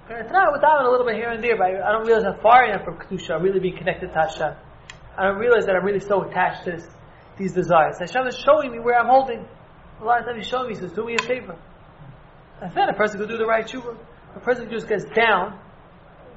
It's 0.09 0.31
not 0.31 0.51
with 0.51 0.61
daven 0.61 0.85
a 0.85 0.91
little 0.91 1.05
bit 1.05 1.15
here 1.15 1.29
and 1.29 1.41
there, 1.43 1.57
but 1.57 1.67
I 1.67 1.91
don't 1.91 2.05
realize 2.05 2.25
how 2.25 2.41
far 2.41 2.65
I 2.65 2.73
am 2.73 2.83
from 2.83 2.97
kedusha. 2.97 3.35
I'm 3.35 3.41
really 3.41 3.59
being 3.59 3.77
connected 3.77 4.07
to 4.07 4.13
Hashem. 4.13 4.53
I 5.17 5.23
don't 5.27 5.37
realize 5.37 5.65
that 5.65 5.75
I'm 5.75 5.85
really 5.85 6.01
so 6.01 6.23
attached 6.23 6.65
to 6.65 6.71
this, 6.71 6.87
these 7.37 7.53
desires. 7.53 7.95
Hashem 7.99 8.27
is 8.27 8.37
showing 8.37 8.71
me 8.71 8.79
where 8.79 8.99
I'm 8.99 9.07
holding. 9.07 9.47
A 10.01 10.03
lot 10.03 10.19
of 10.19 10.25
times 10.25 10.39
He's 10.39 10.47
showing 10.47 10.67
me, 10.67 10.75
He 10.75 10.81
says, 10.81 10.91
"Do 10.91 11.05
me 11.05 11.15
a 11.15 11.23
favor." 11.23 11.55
And 12.61 12.73
then 12.75 12.89
a 12.89 12.93
person 12.93 13.19
could 13.19 13.29
do 13.29 13.37
the 13.37 13.45
right 13.45 13.65
tshuva. 13.65 13.97
A 14.35 14.39
person 14.39 14.69
just 14.69 14.89
gets 14.89 15.05
down, 15.15 15.59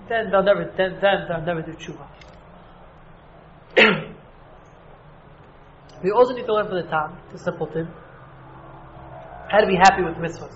then 0.08 0.30
they'll 0.30 0.44
never, 0.44 0.73
then, 0.76 0.99
then 1.00 1.26
they'll 1.28 1.42
never 1.42 1.62
do 1.62 1.73
tshuva. 1.73 2.06
We 6.04 6.11
also 6.11 6.35
need 6.35 6.44
to 6.44 6.54
learn 6.54 6.66
from 6.66 6.76
the 6.76 6.90
Tam, 6.90 7.18
the 7.32 7.38
simpleton, 7.38 7.88
how 9.49 9.61
to 9.61 9.66
be 9.66 9.76
happy 9.76 10.02
with 10.02 10.14
mitzvahs. 10.16 10.54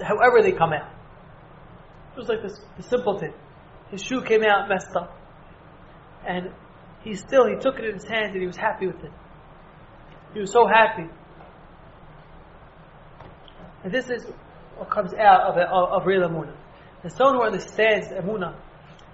However 0.00 0.42
they 0.42 0.52
come 0.52 0.72
out. 0.72 0.93
It 2.14 2.18
was 2.18 2.28
like 2.28 2.42
this, 2.42 2.58
the 2.76 2.82
simpleton. 2.82 3.32
His 3.90 4.02
shoe 4.02 4.22
came 4.22 4.42
out 4.44 4.68
messed 4.68 4.94
up. 4.96 5.18
And 6.26 6.50
he 7.02 7.14
still, 7.14 7.46
he 7.48 7.56
took 7.56 7.78
it 7.78 7.84
in 7.84 7.94
his 7.94 8.04
hands 8.04 8.32
and 8.32 8.40
he 8.40 8.46
was 8.46 8.56
happy 8.56 8.86
with 8.86 9.02
it. 9.04 9.12
He 10.32 10.40
was 10.40 10.52
so 10.52 10.66
happy. 10.66 11.08
And 13.82 13.92
this 13.92 14.08
is 14.08 14.24
what 14.76 14.90
comes 14.90 15.12
out 15.14 15.42
of, 15.42 15.56
of, 15.56 16.02
of 16.02 16.06
real 16.06 16.22
Amunah. 16.22 16.56
And 17.02 17.12
someone 17.12 17.36
who 17.36 17.42
understands 17.42 18.08
Amunah 18.08 18.56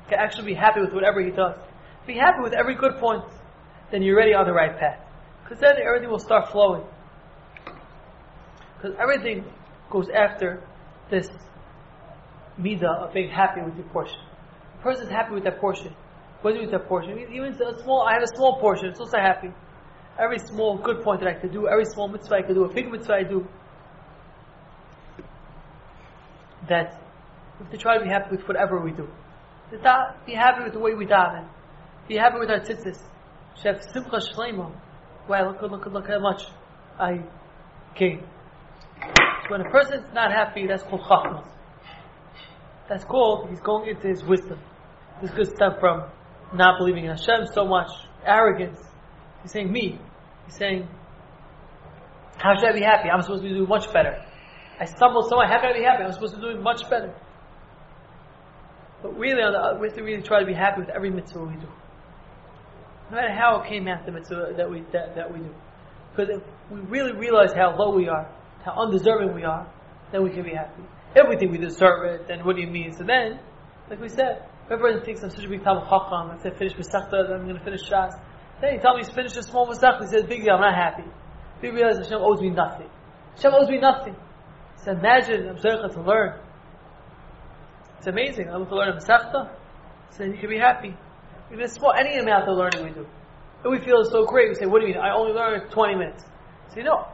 can 0.09 0.19
actually 0.19 0.47
be 0.47 0.55
happy 0.55 0.81
with 0.81 0.93
whatever 0.93 1.21
he 1.21 1.31
does. 1.31 1.57
Be 2.07 2.15
happy 2.15 2.41
with 2.43 2.53
every 2.53 2.77
good 2.77 2.99
point 2.99 3.25
then 3.91 4.03
you're 4.03 4.17
already 4.17 4.35
on 4.35 4.47
the 4.47 4.53
right 4.53 4.79
path. 4.79 5.01
Because 5.43 5.59
then 5.61 5.75
everything 5.85 6.11
will 6.11 6.19
start 6.19 6.51
flowing. 6.51 6.85
Because 8.77 8.97
everything 9.01 9.45
goes 9.91 10.09
after 10.09 10.63
this 11.11 11.29
midah 12.61 13.09
of 13.09 13.15
being 13.15 13.31
happy 13.31 13.61
with 13.63 13.77
your 13.77 13.87
portion. 13.89 14.19
The 14.77 14.83
person 14.83 15.07
is 15.07 15.11
happy 15.11 15.35
with 15.35 15.45
that 15.45 15.61
portion. 15.61 15.95
What 16.43 16.55
with 16.55 16.71
that 16.71 16.89
portion? 16.89 17.19
Even 17.19 17.53
a 17.53 17.83
small, 17.83 18.03
I 18.09 18.15
have 18.15 18.23
a 18.23 18.37
small 18.37 18.59
portion, 18.61 18.87
it's 18.87 19.01
also 19.01 19.19
happy. 19.19 19.51
every 20.19 20.39
small 20.39 20.79
good 20.79 21.03
point 21.03 21.21
that 21.21 21.29
I 21.29 21.35
could 21.35 21.53
do, 21.53 21.69
every 21.69 21.85
small 21.85 22.09
mitzvah 22.09 22.37
I 22.37 22.43
could 22.43 22.55
do, 22.55 22.65
a 22.65 22.73
big 22.73 22.91
mitzvah 22.91 23.15
I 23.15 23.23
do, 23.25 23.47
that 26.69 27.03
we 27.59 27.65
have 27.65 27.73
to 27.73 27.79
try 27.79 27.99
to 27.99 28.05
be 28.05 28.11
happy 28.11 28.37
with 28.37 28.47
whatever 28.49 28.83
we 28.83 28.93
do. 28.93 29.09
Be 29.71 30.35
happy 30.35 30.65
with 30.65 30.73
the 30.73 30.79
way 30.79 30.95
we 30.95 31.07
daven. 31.07 31.47
Be 32.09 32.17
happy 32.17 32.39
with 32.39 32.51
our 32.51 32.61
tzitzis. 32.61 33.03
Chef 33.63 33.83
Simcha 33.93 34.17
Shlema. 34.17 34.73
Wow, 35.29 35.53
look, 35.53 35.63
look, 35.63 35.87
look 35.87 36.09
how 36.09 36.19
much 36.19 36.43
I 36.99 37.23
gain. 37.95 38.25
When 39.49 39.61
a 39.61 39.71
person's 39.71 40.07
not 40.15 40.33
happy, 40.33 40.67
that's 40.67 40.83
called 40.85 41.03
chachmas. 41.03 41.47
That's 42.91 43.05
called, 43.05 43.49
he's 43.49 43.61
going 43.61 43.89
into 43.89 44.09
his 44.09 44.25
wisdom. 44.25 44.59
This 45.23 45.31
could 45.31 45.47
stem 45.47 45.75
from 45.79 46.11
not 46.53 46.77
believing 46.81 47.05
in 47.05 47.11
Hashem 47.11 47.47
so 47.55 47.65
much, 47.65 47.89
arrogance. 48.27 48.81
He's 49.43 49.53
saying 49.53 49.71
me. 49.71 50.01
He's 50.47 50.57
saying, 50.57 50.89
how 52.37 52.57
should 52.59 52.69
I 52.69 52.73
be 52.73 52.83
happy? 52.83 53.09
I'm 53.09 53.23
supposed 53.23 53.45
to 53.45 53.49
be 53.49 53.55
doing 53.55 53.69
much 53.69 53.93
better. 53.93 54.21
I 54.81 54.87
stumbled 54.87 55.29
so 55.31 55.37
much, 55.37 55.49
how 55.49 55.61
can 55.61 55.71
I 55.71 55.79
be 55.79 55.85
happy? 55.85 56.03
I'm 56.03 56.13
supposed 56.13 56.35
to 56.35 56.41
be 56.41 56.47
doing 56.47 56.65
much 56.65 56.83
better. 56.91 57.15
But 59.03 59.17
really, 59.17 59.41
on 59.41 59.53
the, 59.53 59.81
we 59.81 59.87
have 59.87 59.97
to 59.97 60.03
really 60.03 60.23
try 60.23 60.41
to 60.41 60.47
be 60.47 60.55
happy 60.55 60.81
with 60.81 60.91
every 60.91 61.11
mitzvah 61.11 61.45
we 61.45 61.55
do. 61.55 61.69
No 63.11 63.17
matter 63.17 63.33
how 63.33 63.61
it 63.61 63.69
came 63.69 63.85
mitzvah 63.85 64.55
that 64.57 64.69
we, 64.69 64.81
that, 64.93 65.15
that 65.15 65.33
we 65.33 65.39
do. 65.39 65.55
Because 66.11 66.37
if 66.37 66.43
we 66.73 66.81
really 66.81 67.13
realize 67.13 67.53
how 67.53 67.77
low 67.77 67.95
we 67.95 68.09
are, 68.09 68.29
how 68.65 68.73
undeserving 68.73 69.33
we 69.33 69.45
are, 69.45 69.73
then 70.11 70.25
we 70.25 70.31
can 70.31 70.43
be 70.43 70.55
happy. 70.55 70.83
If 71.15 71.51
we 71.51 71.59
deserve 71.59 72.05
it, 72.05 72.29
then 72.29 72.45
what 72.45 72.57
do 72.57 72.63
you 72.63 72.69
mean? 72.69 72.93
So 72.93 73.05
then, 73.05 73.41
like 73.89 74.01
we 74.01 74.09
said, 74.09 74.47
if 74.71 75.05
thinks 75.05 75.23
I'm 75.23 75.31
such 75.31 75.45
a 75.45 75.49
big 75.49 75.65
Talmud 75.65 75.89
Chacham, 75.89 76.31
I 76.31 76.39
said 76.43 76.57
finish 76.57 76.75
Masechta, 76.75 77.35
I'm 77.35 77.45
going 77.45 77.59
to 77.59 77.65
finish 77.65 77.83
Shas. 77.83 78.13
Then 78.61 78.75
he 78.75 78.79
tell 78.79 78.95
me 78.95 79.03
he's 79.03 79.11
finished 79.11 79.37
a 79.37 79.43
small 79.43 79.67
Masechta, 79.67 80.01
he 80.03 80.07
says, 80.07 80.23
big 80.25 80.45
deal, 80.45 80.55
I'm 80.55 80.61
not 80.61 80.75
happy. 80.75 81.09
We 81.61 81.71
realize 81.71 81.99
Hashem 81.99 82.19
owes 82.21 82.41
me 82.41 82.51
nothing. 82.51 82.89
Hashem 83.35 83.53
owes 83.53 83.69
me 83.69 83.79
nothing. 83.79 84.15
So 84.77 84.93
imagine, 84.93 85.49
I'm 85.49 85.57
to 85.57 86.03
learn. 86.03 86.41
It's 87.99 88.07
amazing. 88.07 88.49
I'm 88.49 88.65
to 88.67 88.75
learn 88.75 88.91
a 88.91 88.97
Masechta, 88.97 89.51
so 90.11 90.19
then 90.19 90.33
you 90.33 90.39
can 90.39 90.49
be 90.49 90.59
happy. 90.59 90.97
Even 91.53 91.65
a 91.65 91.69
small, 91.69 91.93
any 91.93 92.17
amount 92.19 92.49
of 92.49 92.57
learning 92.57 92.85
we 92.85 92.91
do. 92.91 93.07
And 93.65 93.73
we 93.73 93.85
feel 93.85 94.05
so 94.05 94.25
great, 94.25 94.49
we 94.49 94.55
say, 94.55 94.67
what 94.67 94.81
do 94.81 94.87
you 94.87 94.95
mean? 94.95 95.03
I 95.03 95.13
only 95.13 95.33
learned 95.33 95.71
20 95.73 95.95
minutes. 95.97 96.25
So 96.71 96.77
you 96.77 96.85
know, 96.85 97.05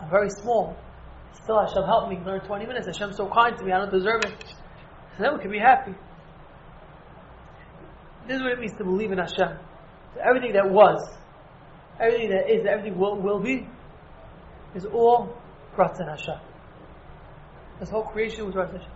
I'm 0.00 0.08
very 0.08 0.30
small. 0.30 0.76
Still, 1.34 1.60
Hashem 1.60 1.84
helped 1.84 2.10
me 2.10 2.18
learn 2.24 2.40
20 2.40 2.66
minutes. 2.66 2.86
Hashem's 2.86 3.16
so 3.16 3.28
kind 3.28 3.56
to 3.56 3.64
me, 3.64 3.72
I 3.72 3.78
don't 3.78 3.92
deserve 3.92 4.22
it. 4.24 4.44
So 5.16 5.22
then 5.22 5.34
we 5.34 5.40
can 5.40 5.50
be 5.50 5.58
happy. 5.58 5.94
This 8.26 8.36
is 8.36 8.42
what 8.42 8.52
it 8.52 8.60
means 8.60 8.76
to 8.78 8.84
believe 8.84 9.10
in 9.10 9.18
Hashem. 9.18 9.58
So 10.14 10.20
everything 10.20 10.52
that 10.52 10.70
was, 10.70 11.00
everything 11.98 12.30
that 12.30 12.50
is, 12.50 12.66
everything 12.68 12.98
will, 12.98 13.20
will 13.20 13.40
be, 13.40 13.66
is 14.74 14.84
all 14.86 15.34
Ratzon 15.76 16.08
Hashem. 16.08 16.40
This 17.80 17.90
whole 17.90 18.04
creation 18.04 18.46
was 18.46 18.54
Ratzon 18.54 18.78
Hashem. 18.78 18.92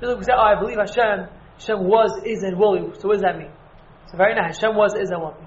Just 0.00 0.10
like 0.10 0.18
we 0.18 0.24
say, 0.24 0.32
oh, 0.36 0.40
I 0.40 0.60
believe 0.60 0.78
Hashem, 0.78 1.28
Hashem 1.58 1.84
was, 1.84 2.22
is, 2.24 2.42
and 2.44 2.58
will 2.58 2.78
be. 2.78 3.00
So 3.00 3.08
what 3.08 3.14
does 3.14 3.22
that 3.22 3.36
mean? 3.36 3.50
So 4.10 4.16
very 4.16 4.34
nice. 4.34 4.60
Hashem 4.60 4.76
was, 4.76 4.94
is, 4.94 5.10
and 5.10 5.20
will 5.20 5.34
be. 5.34 5.46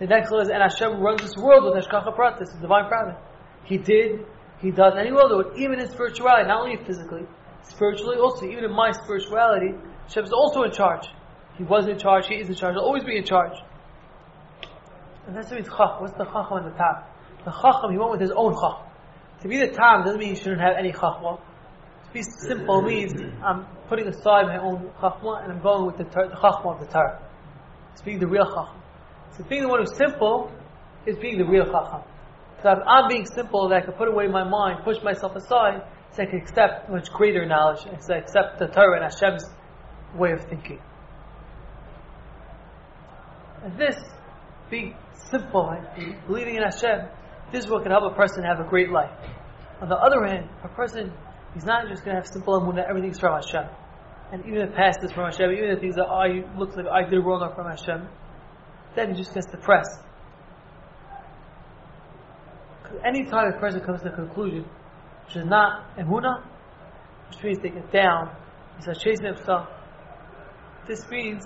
The 0.00 0.06
next 0.06 0.30
one 0.30 0.40
is, 0.40 0.48
and 0.48 0.62
Hashem 0.62 1.00
runs 1.00 1.20
this 1.20 1.36
world 1.36 1.64
with 1.64 1.84
Hashgacha 1.84 2.16
Pratis, 2.16 2.48
the 2.54 2.60
divine 2.62 2.88
providence. 2.88 3.20
He 3.64 3.76
did, 3.76 4.24
He 4.60 4.70
does, 4.70 4.94
and 4.96 5.06
He 5.06 5.12
will 5.12 5.28
do 5.28 5.40
it, 5.40 5.58
even 5.58 5.80
in 5.80 5.88
spirituality, 5.88 6.48
not 6.48 6.60
only 6.62 6.76
physically, 6.84 7.26
spiritually 7.62 8.18
also, 8.18 8.46
even 8.46 8.64
in 8.64 8.72
my 8.72 8.92
spirituality, 8.92 9.72
Hashem 10.06 10.24
is 10.24 10.32
also 10.32 10.62
in 10.62 10.72
charge. 10.72 11.06
He 11.56 11.64
was 11.64 11.86
in 11.88 11.98
charge, 11.98 12.26
He 12.28 12.36
is 12.36 12.48
in 12.48 12.54
charge, 12.54 12.74
He'll 12.74 12.84
always 12.84 13.04
be 13.04 13.16
in 13.16 13.24
charge. 13.24 13.56
And 15.26 15.36
that's 15.36 15.50
what 15.50 15.60
means 15.60 15.68
chach. 15.68 16.00
What's 16.00 16.12
the 16.14 16.24
chacham 16.24 16.58
on 16.58 16.64
the 16.64 16.76
top? 16.76 17.08
The 17.44 17.52
chacham, 17.52 17.92
he 17.92 17.98
went 17.98 18.10
with 18.10 18.20
his 18.20 18.32
own 18.32 18.54
chacham. 18.54 18.90
To 19.42 19.48
be 19.48 19.58
the 19.58 19.68
tam 19.68 20.02
doesn't 20.04 20.18
mean 20.18 20.30
you 20.30 20.36
shouldn't 20.36 20.60
have 20.60 20.74
any 20.76 20.92
chachma. 20.92 21.38
To 21.38 22.12
be 22.12 22.22
simple 22.48 22.82
means 22.82 23.12
I'm 23.44 23.64
putting 23.88 24.08
aside 24.08 24.46
my 24.46 24.58
own 24.58 24.90
chachma 25.00 25.44
and 25.44 25.52
I'm 25.52 25.62
going 25.62 25.86
with 25.86 25.98
the, 25.98 26.04
ter- 26.04 26.28
the 26.28 26.34
chachma 26.34 26.74
of 26.74 26.80
the 26.80 26.92
Torah. 26.92 27.22
It's 27.92 28.02
being 28.02 28.18
the 28.18 28.26
real 28.26 28.44
chacham. 28.44 28.82
So 29.36 29.44
being 29.44 29.62
the 29.62 29.68
one 29.68 29.80
who's 29.80 29.96
simple 29.96 30.50
is 31.06 31.16
being 31.18 31.38
the 31.38 31.46
real 31.46 31.64
chacham. 31.66 32.02
So 32.62 32.70
if 32.72 32.78
I'm 32.86 33.08
being 33.08 33.24
simple, 33.24 33.68
that 33.68 33.76
I 33.76 33.80
can 33.80 33.94
put 33.94 34.08
away 34.08 34.26
my 34.26 34.44
mind, 34.44 34.84
push 34.84 35.02
myself 35.02 35.34
aside, 35.34 35.82
so 36.12 36.22
I 36.22 36.26
can 36.26 36.40
accept 36.40 36.90
much 36.90 37.10
greater 37.10 37.46
knowledge, 37.46 37.86
and 37.86 38.02
so 38.02 38.14
I 38.14 38.18
accept 38.18 38.58
the 38.58 38.66
Torah 38.66 39.00
and 39.00 39.04
Hashem's 39.04 39.44
way 40.14 40.32
of 40.32 40.44
thinking. 40.44 40.80
And 43.64 43.78
this, 43.78 43.96
being 44.70 44.94
simple, 45.30 45.70
and 45.70 46.26
believing 46.26 46.56
in 46.56 46.62
Hashem, 46.62 47.08
this 47.52 47.64
is 47.64 47.70
what 47.70 47.82
can 47.82 47.92
help 47.92 48.12
a 48.12 48.14
person 48.14 48.44
have 48.44 48.60
a 48.60 48.68
great 48.68 48.90
life. 48.90 49.10
On 49.80 49.88
the 49.88 49.96
other 49.96 50.26
hand, 50.26 50.48
a 50.62 50.68
person, 50.68 51.12
he's 51.54 51.64
not 51.64 51.88
just 51.88 52.04
going 52.04 52.14
to 52.14 52.22
have 52.22 52.28
simple 52.30 52.60
amunah, 52.60 52.88
everything's 52.88 53.18
from 53.18 53.40
Hashem. 53.40 53.64
And 54.32 54.44
even 54.46 54.66
the 54.66 54.76
past 54.76 54.98
is 55.02 55.12
from 55.12 55.24
Hashem, 55.24 55.50
even 55.50 55.74
the 55.74 55.80
things 55.80 55.96
that 55.96 56.06
I 56.06 56.44
look 56.58 56.76
like 56.76 56.86
I 56.86 57.08
did 57.08 57.18
wrong 57.18 57.42
are 57.42 57.54
from 57.54 57.68
Hashem, 57.68 58.06
then 58.94 59.10
he 59.10 59.16
just 59.16 59.34
gets 59.34 59.46
depressed. 59.46 60.00
Any 63.04 63.24
time 63.24 63.52
a 63.52 63.58
person 63.58 63.80
comes 63.80 64.02
to 64.02 64.12
a 64.12 64.14
conclusion 64.14 64.64
which 65.26 65.36
is 65.36 65.46
not 65.46 65.96
emuna, 65.96 66.44
which 67.28 67.42
means 67.42 67.58
they 67.62 67.70
get 67.70 67.92
down, 67.92 68.34
he 68.76 68.82
starts 68.82 69.02
chasing 69.02 69.26
himself. 69.26 69.68
This 70.88 71.08
means 71.08 71.44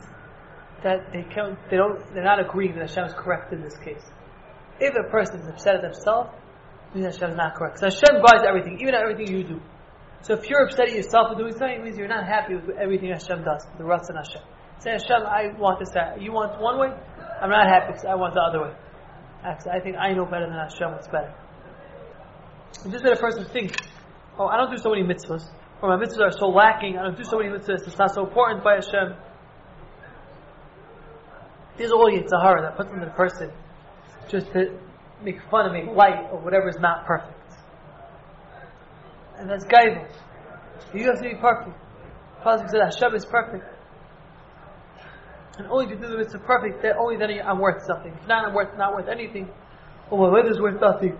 that 0.83 1.13
they 1.13 1.23
can't, 1.35 1.59
they 1.71 1.77
don't, 1.77 2.01
they're 2.15 2.25
not 2.25 2.41
agreeing 2.41 2.75
that 2.77 2.89
Hashem 2.89 3.05
is 3.05 3.15
correct 3.17 3.53
in 3.53 3.63
this 3.63 3.77
case. 3.79 4.03
If 4.81 4.95
a 4.95 5.11
person 5.11 5.41
is 5.41 5.49
upset 5.49 5.77
at 5.77 5.83
themselves, 5.83 6.31
means 6.95 7.07
Hashem 7.15 7.33
is 7.33 7.37
not 7.37 7.55
correct. 7.55 7.81
So 7.81 7.87
Hashem 7.87 8.23
guides 8.25 8.45
everything, 8.47 8.79
even 8.81 8.95
everything 8.95 9.29
you 9.29 9.45
do. 9.45 9.61
So 10.23 10.35
if 10.35 10.49
you're 10.49 10.65
upset 10.65 10.89
at 10.89 10.95
yourself 10.95 11.33
for 11.33 11.39
doing 11.39 11.53
something, 11.53 11.81
it 11.81 11.85
means 11.85 11.99
you're 11.99 12.09
not 12.09 12.27
happy 12.27 12.55
with 12.55 12.77
everything 12.79 13.11
Hashem 13.11 13.45
does, 13.45 13.67
the 13.77 13.85
Ratzon 13.85 14.17
Hashem. 14.17 14.43
Say, 14.79 14.91
Hashem, 14.93 15.27
I 15.27 15.53
want 15.59 15.81
this, 15.81 15.91
that. 15.95 16.21
you 16.21 16.33
want 16.33 16.61
one 16.61 16.79
way, 16.79 16.89
I'm 17.41 17.51
not 17.51 17.69
happy 17.69 17.93
I 18.09 18.15
want 18.15 18.35
the 18.35 18.41
other 18.41 18.63
way. 18.63 18.73
I 19.45 19.81
think 19.81 19.97
I 19.97 20.13
know 20.15 20.25
better 20.25 20.47
than 20.47 20.57
Hashem 20.57 20.93
what's 20.93 21.09
better. 21.09 21.35
And 22.83 22.93
just 22.93 23.05
that 23.05 23.13
a 23.13 23.17
person 23.17 23.45
thinks, 23.45 23.77
oh, 24.39 24.47
I 24.47 24.57
don't 24.57 24.71
do 24.71 24.79
so 24.79 24.91
many 24.91 25.03
mitzvahs, 25.03 25.45
or 25.83 25.97
my 25.97 26.03
mitzvahs 26.03 26.21
are 26.21 26.33
so 26.33 26.49
lacking, 26.49 26.97
I 26.97 27.03
don't 27.03 27.17
do 27.17 27.25
so 27.25 27.39
many 27.39 27.51
mitzvahs, 27.51 27.87
it's 27.87 27.99
not 27.99 28.15
so 28.15 28.25
important 28.25 28.65
by 28.65 28.77
Hashem. 28.77 29.17
There's 31.77 31.93
all 31.93 32.11
Yetzer 32.11 32.41
Hara 32.41 32.63
that 32.63 32.77
puts 32.77 32.91
in 32.91 33.01
the 33.01 33.07
person 33.09 33.51
just 34.31 34.47
to 34.53 34.79
make 35.23 35.37
fun 35.51 35.67
and 35.67 35.75
make 35.75 35.95
light 35.95 36.31
of 36.33 36.43
whatever 36.43 36.69
is 36.69 36.79
not 36.79 37.05
perfect. 37.05 37.35
And 39.37 39.51
that's 39.51 39.65
gaiva. 39.67 40.09
You 40.95 41.07
have 41.07 41.17
to 41.17 41.23
be 41.23 41.35
perfect. 41.35 41.77
Pasuk 42.45 42.71
said 42.71 42.81
Hashem 42.81 43.15
is 43.15 43.27
perfect. 43.27 43.65
And 45.59 45.69
only 45.69 45.87
you 45.89 45.97
do 45.97 46.09
the 46.09 46.19
mitzvah 46.19 46.41
perfect, 46.41 46.83
then 46.83 46.95
only 46.99 47.17
then 47.17 47.31
I'm 47.47 47.61
worth 47.61 47.85
something. 47.87 48.13
If 48.13 48.27
not, 48.27 48.47
I'm 48.47 48.55
worth 48.55 48.77
not 48.77 48.95
worth 48.95 49.09
anything. 49.09 49.49
Oh, 50.11 50.17
or 50.17 50.29
my 50.29 50.35
weather's 50.35 50.61
worth 50.61 50.81
nothing. 50.81 51.17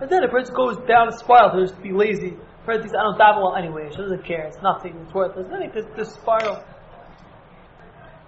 And 0.00 0.08
then 0.10 0.22
a 0.22 0.28
person 0.28 0.54
goes 0.54 0.76
down 0.86 1.08
a 1.08 1.12
spiral 1.12 1.50
to 1.50 1.66
just 1.66 1.82
be 1.82 1.92
lazy. 1.92 2.34
A 2.62 2.66
person 2.66 2.82
thinks, 2.82 2.94
I 2.96 3.02
don't 3.02 3.18
daven 3.18 3.42
well 3.42 3.56
anyway. 3.56 3.88
She 3.90 3.96
doesn't 3.96 4.24
care. 4.24 4.46
It's 4.46 4.62
nothing. 4.62 4.96
It's 5.04 5.14
worthless. 5.14 5.48
Then 5.50 5.62
it 5.62 5.72
just, 5.96 6.14
spiral. 6.14 6.62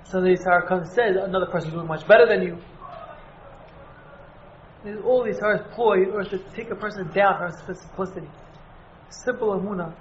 So 0.05 0.21
the 0.21 0.37
Torah 0.37 0.67
comes 0.67 0.89
and 0.89 0.95
says, 0.95 1.17
another 1.23 1.47
person 1.47 1.69
is 1.69 1.75
doing 1.75 1.87
much 1.87 2.07
better 2.07 2.27
than 2.27 2.43
you. 2.43 2.59
There's 4.85 5.03
all 5.03 5.25
these 5.25 5.39
Torah's 5.39 5.63
ploy 5.75 6.03
in 6.03 6.11
order 6.11 6.29
to 6.31 6.39
take 6.55 6.71
a 6.71 6.77
person 6.77 7.11
down 7.13 7.39
from 7.39 7.77
simplicity. 7.77 8.29
Simple 9.09 9.53
amuna. 9.53 9.95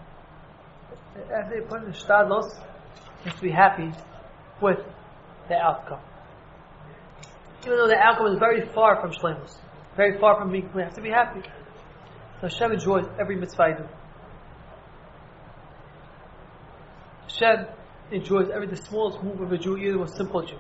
After 1.16 1.56
they 1.56 1.66
put 1.66 1.84
in 1.84 1.92
the 1.92 1.98
shtadlos, 1.98 2.52
to 3.24 3.42
be 3.42 3.52
happy 3.52 3.92
with 4.62 4.80
the 5.48 5.56
outcome. 5.56 6.02
Even 7.66 7.78
though 7.78 7.88
the 7.88 7.98
outcome 7.98 8.28
is 8.28 8.40
very 8.40 8.68
far 8.74 9.00
from 9.00 9.12
shlemus, 9.12 9.58
very 9.96 10.20
far 10.20 10.40
from 10.40 10.52
being 10.52 10.70
clear, 10.70 10.86
have 10.86 10.96
to 10.96 11.02
be 11.02 11.10
happy. 11.10 11.42
So 12.42 12.48
Hashem 12.48 12.74
enjoys 12.74 13.06
every 13.20 13.36
mitzvah 13.36 13.64
I 13.64 13.72
do. 13.74 13.88
Hashem 17.24 17.68
enjoys 18.12 18.50
every 18.54 18.68
the 18.68 18.76
smallest 18.76 19.24
move 19.24 19.40
of 19.42 19.52
a 19.52 19.58
Jew, 19.58 19.78
even 19.78 19.94
the 19.94 20.00
most 20.00 20.18
simple 20.18 20.46
Jew. 20.46 20.58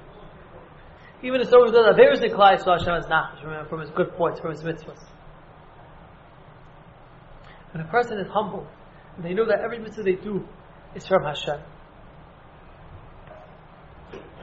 Even 1.21 1.41
if 1.41 1.49
someone 1.49 1.71
does 1.71 1.95
Averis 1.95 2.21
Nikolai, 2.21 2.57
so 2.57 2.71
Hashem 2.71 2.95
is 2.95 3.07
not 3.07 3.39
from 3.69 3.79
his 3.79 3.89
good 3.91 4.13
points, 4.15 4.39
from 4.39 4.51
his 4.51 4.61
mitzvahs. 4.61 5.03
When 7.71 7.83
a 7.83 7.87
person 7.87 8.19
is 8.19 8.27
humble, 8.27 8.67
and 9.15 9.25
they 9.25 9.33
know 9.33 9.45
that 9.45 9.59
every 9.61 9.79
mitzvah 9.79 10.03
they 10.03 10.15
do 10.15 10.47
is 10.95 11.07
from 11.07 11.23
Hashem, 11.23 11.59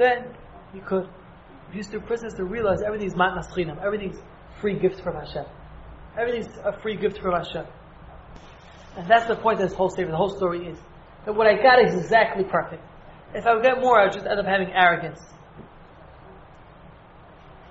then 0.00 0.34
you 0.74 0.80
could 0.80 1.08
use 1.72 1.88
the 1.88 2.00
process 2.00 2.34
to 2.34 2.44
realize 2.44 2.78
everything 2.84 3.08
is 3.08 3.14
matnas 3.14 3.48
chinam, 3.50 3.82
everything's 3.82 4.18
free 4.60 4.78
gift 4.78 5.00
from 5.02 5.16
Hashem. 5.16 5.44
Everything's 6.18 6.56
a 6.64 6.72
free 6.80 6.96
gift 6.96 7.18
from 7.18 7.34
Hashem. 7.34 7.66
And 8.96 9.08
that's 9.08 9.26
the 9.26 9.36
point 9.36 9.60
of 9.60 9.68
this 9.68 9.76
whole 9.76 9.90
statement, 9.90 10.12
the 10.12 10.16
whole 10.16 10.36
story 10.36 10.66
is 10.66 10.78
that 11.24 11.34
what 11.34 11.46
I 11.46 11.54
got 11.62 11.84
is 11.84 11.94
exactly 11.94 12.44
perfect. 12.44 12.82
If 13.34 13.46
I 13.46 13.54
would 13.54 13.62
get 13.62 13.80
more, 13.80 14.00
I 14.00 14.04
would 14.04 14.12
just 14.12 14.26
end 14.26 14.40
up 14.40 14.46
having 14.46 14.72
arrogance. 14.72 15.20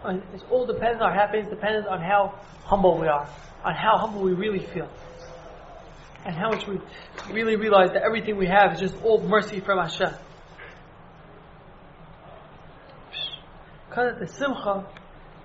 on, 0.04 0.24
it's 0.34 0.44
all 0.50 0.66
dependent, 0.66 1.02
on 1.02 1.10
our 1.10 1.16
happiness 1.16 1.50
depends 1.50 1.86
on 1.88 2.02
how 2.02 2.40
humble 2.64 2.98
we 2.98 3.08
are, 3.08 3.30
on 3.64 3.74
how 3.76 3.98
humble 3.98 4.22
we 4.22 4.34
really 4.34 4.66
feel. 4.68 4.90
And 6.26 6.36
how 6.36 6.50
much 6.50 6.68
we 6.68 6.80
really 7.32 7.56
realize 7.56 7.92
that 7.92 8.04
everything 8.04 8.38
we 8.38 8.48
have 8.48 8.74
is 8.74 8.80
just 8.80 8.96
all 9.04 9.22
mercy 9.22 9.60
from 9.60 9.80
Hashem. 9.80 10.14
The 13.96 14.28
simcha 14.28 14.86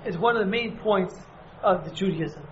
is 0.07 0.19
one 0.19 0.37
of 0.37 0.45
the 0.45 0.51
main 0.51 0.77
points 0.79 1.15
of 1.63 1.85
the 1.85 1.91
Judaism, 1.91 2.43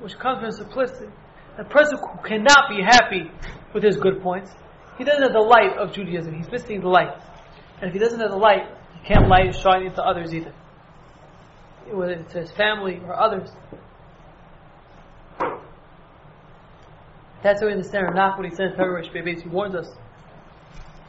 which 0.00 0.18
comes 0.18 0.40
from 0.40 0.50
simplicity. 0.50 1.10
A 1.58 1.64
person 1.64 1.98
who 1.98 2.28
cannot 2.28 2.68
be 2.68 2.82
happy 2.82 3.30
with 3.72 3.84
his 3.84 3.96
good 3.96 4.20
points, 4.22 4.50
he 4.98 5.04
doesn't 5.04 5.22
have 5.22 5.32
the 5.32 5.38
light 5.38 5.76
of 5.78 5.92
Judaism. 5.92 6.34
He's 6.34 6.50
missing 6.50 6.80
the 6.80 6.88
light. 6.88 7.14
And 7.80 7.88
if 7.88 7.92
he 7.92 7.98
doesn't 7.98 8.20
have 8.20 8.30
the 8.30 8.36
light, 8.36 8.66
he 8.94 9.06
can't 9.06 9.28
light 9.28 9.46
and 9.46 9.54
shine 9.54 9.82
into 9.82 10.02
others 10.02 10.34
either. 10.34 10.52
Whether 11.90 12.12
it's 12.12 12.32
his 12.32 12.50
family 12.52 13.00
or 13.04 13.18
others. 13.18 13.50
That's 17.42 17.60
how 17.60 17.66
we 17.66 17.72
understand 17.72 18.06
Rav 18.14 18.38
what 18.38 18.48
he 18.48 18.54
says 18.54 18.72
He 19.42 19.48
warns 19.48 19.74
us 19.74 19.88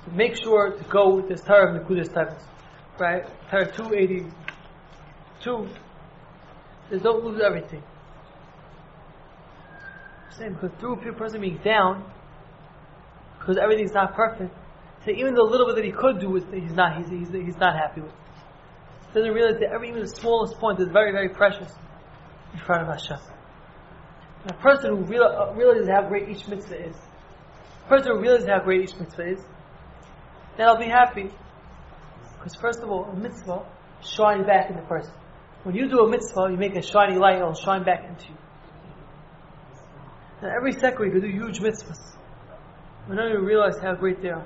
to 0.05 0.12
make 0.12 0.36
sure 0.36 0.72
to 0.72 0.84
go 0.89 1.15
with 1.15 1.29
this 1.29 1.41
Torah 1.41 1.75
of 1.75 1.82
Nekudas 1.82 2.10
Tavis. 2.10 2.43
Right? 3.00 3.26
Torah 3.50 3.72
282 3.72 5.70
says 6.90 7.02
don't 7.02 7.24
lose 7.24 7.42
everything. 7.42 7.84
Same, 10.38 10.54
because 10.54 10.72
through 10.80 10.94
a 10.94 11.14
person 11.14 11.42
being 11.42 11.60
down, 11.64 12.12
because 13.40 13.58
everything's 13.58 13.94
not 13.94 14.16
perfect, 14.16 14.54
so 15.06 15.12
even 15.12 15.34
the 15.34 15.44
little 15.44 15.66
bit 15.68 15.76
that 15.76 15.86
he 15.86 15.92
could 15.92 16.20
do, 16.20 16.34
he's 16.36 16.74
not, 16.74 16.98
he's, 16.98 17.10
he's, 17.10 17.30
he's 17.30 17.58
not 17.58 17.76
happy 17.76 18.02
with. 18.02 18.14
He 19.08 19.20
doesn't 19.20 19.34
realize 19.34 19.60
that 19.60 19.72
every, 19.72 19.90
even 19.90 20.02
the 20.02 20.08
smallest 20.08 20.58
point 20.60 20.80
is 20.80 20.88
very, 20.88 21.12
very 21.12 21.30
precious 21.30 21.72
in 22.54 22.60
front 22.60 22.84
of 22.84 22.88
Hashem. 22.88 23.20
And 24.44 24.52
a 24.52 24.56
person 24.56 24.96
who 24.96 25.04
real, 25.04 25.24
uh, 25.24 25.54
realizes 25.54 25.90
how 25.90 26.08
great 26.08 26.30
each 26.30 26.48
mitzvah 26.48 26.88
is, 26.88 26.96
a 27.86 27.90
person 27.90 28.14
who 28.14 28.20
realizes 28.22 28.48
how 28.48 28.60
great 28.60 28.90
each 28.90 28.98
mitzvah 28.98 29.32
is, 29.34 29.40
then 30.58 30.68
I'll 30.68 30.80
be 30.80 30.88
happy. 30.88 31.30
Because 32.44 32.60
first 32.60 32.80
of 32.80 32.90
all, 32.90 33.06
a 33.06 33.16
mitzvah 33.16 33.66
shines 34.02 34.46
back 34.46 34.70
in 34.70 34.76
the 34.76 34.82
person. 34.82 35.14
When 35.64 35.76
you 35.76 35.88
do 35.88 36.00
a 36.00 36.10
mitzvah, 36.10 36.50
you 36.52 36.58
make 36.58 36.76
a 36.76 36.82
shiny 36.82 37.18
light, 37.18 37.38
it'll 37.38 37.54
shine 37.54 37.86
back 37.86 38.04
into 38.04 38.28
you. 38.28 38.38
And 40.42 40.52
every 40.52 40.74
second 40.74 41.00
we 41.00 41.10
can 41.10 41.22
do 41.22 41.28
huge 41.28 41.60
mitzvahs. 41.60 42.18
We 43.10 43.16
don't 43.16 43.30
even 43.30 43.46
realize 43.46 43.80
how 43.82 43.96
great 43.96 44.22
they 44.22 44.28
are. 44.28 44.46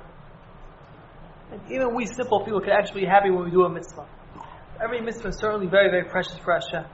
And 1.50 1.60
even 1.72 1.92
we 1.96 2.06
simple 2.06 2.44
people 2.44 2.60
can 2.60 2.70
actually 2.70 3.00
be 3.00 3.06
happy 3.08 3.30
when 3.30 3.46
we 3.46 3.50
do 3.50 3.64
a 3.64 3.68
mitzvah. 3.68 4.06
Every 4.80 5.00
mitzvah 5.00 5.28
is 5.30 5.38
certainly 5.38 5.66
very, 5.66 5.90
very 5.90 6.04
precious 6.04 6.38
for 6.44 6.54
Hashem. 6.54 6.88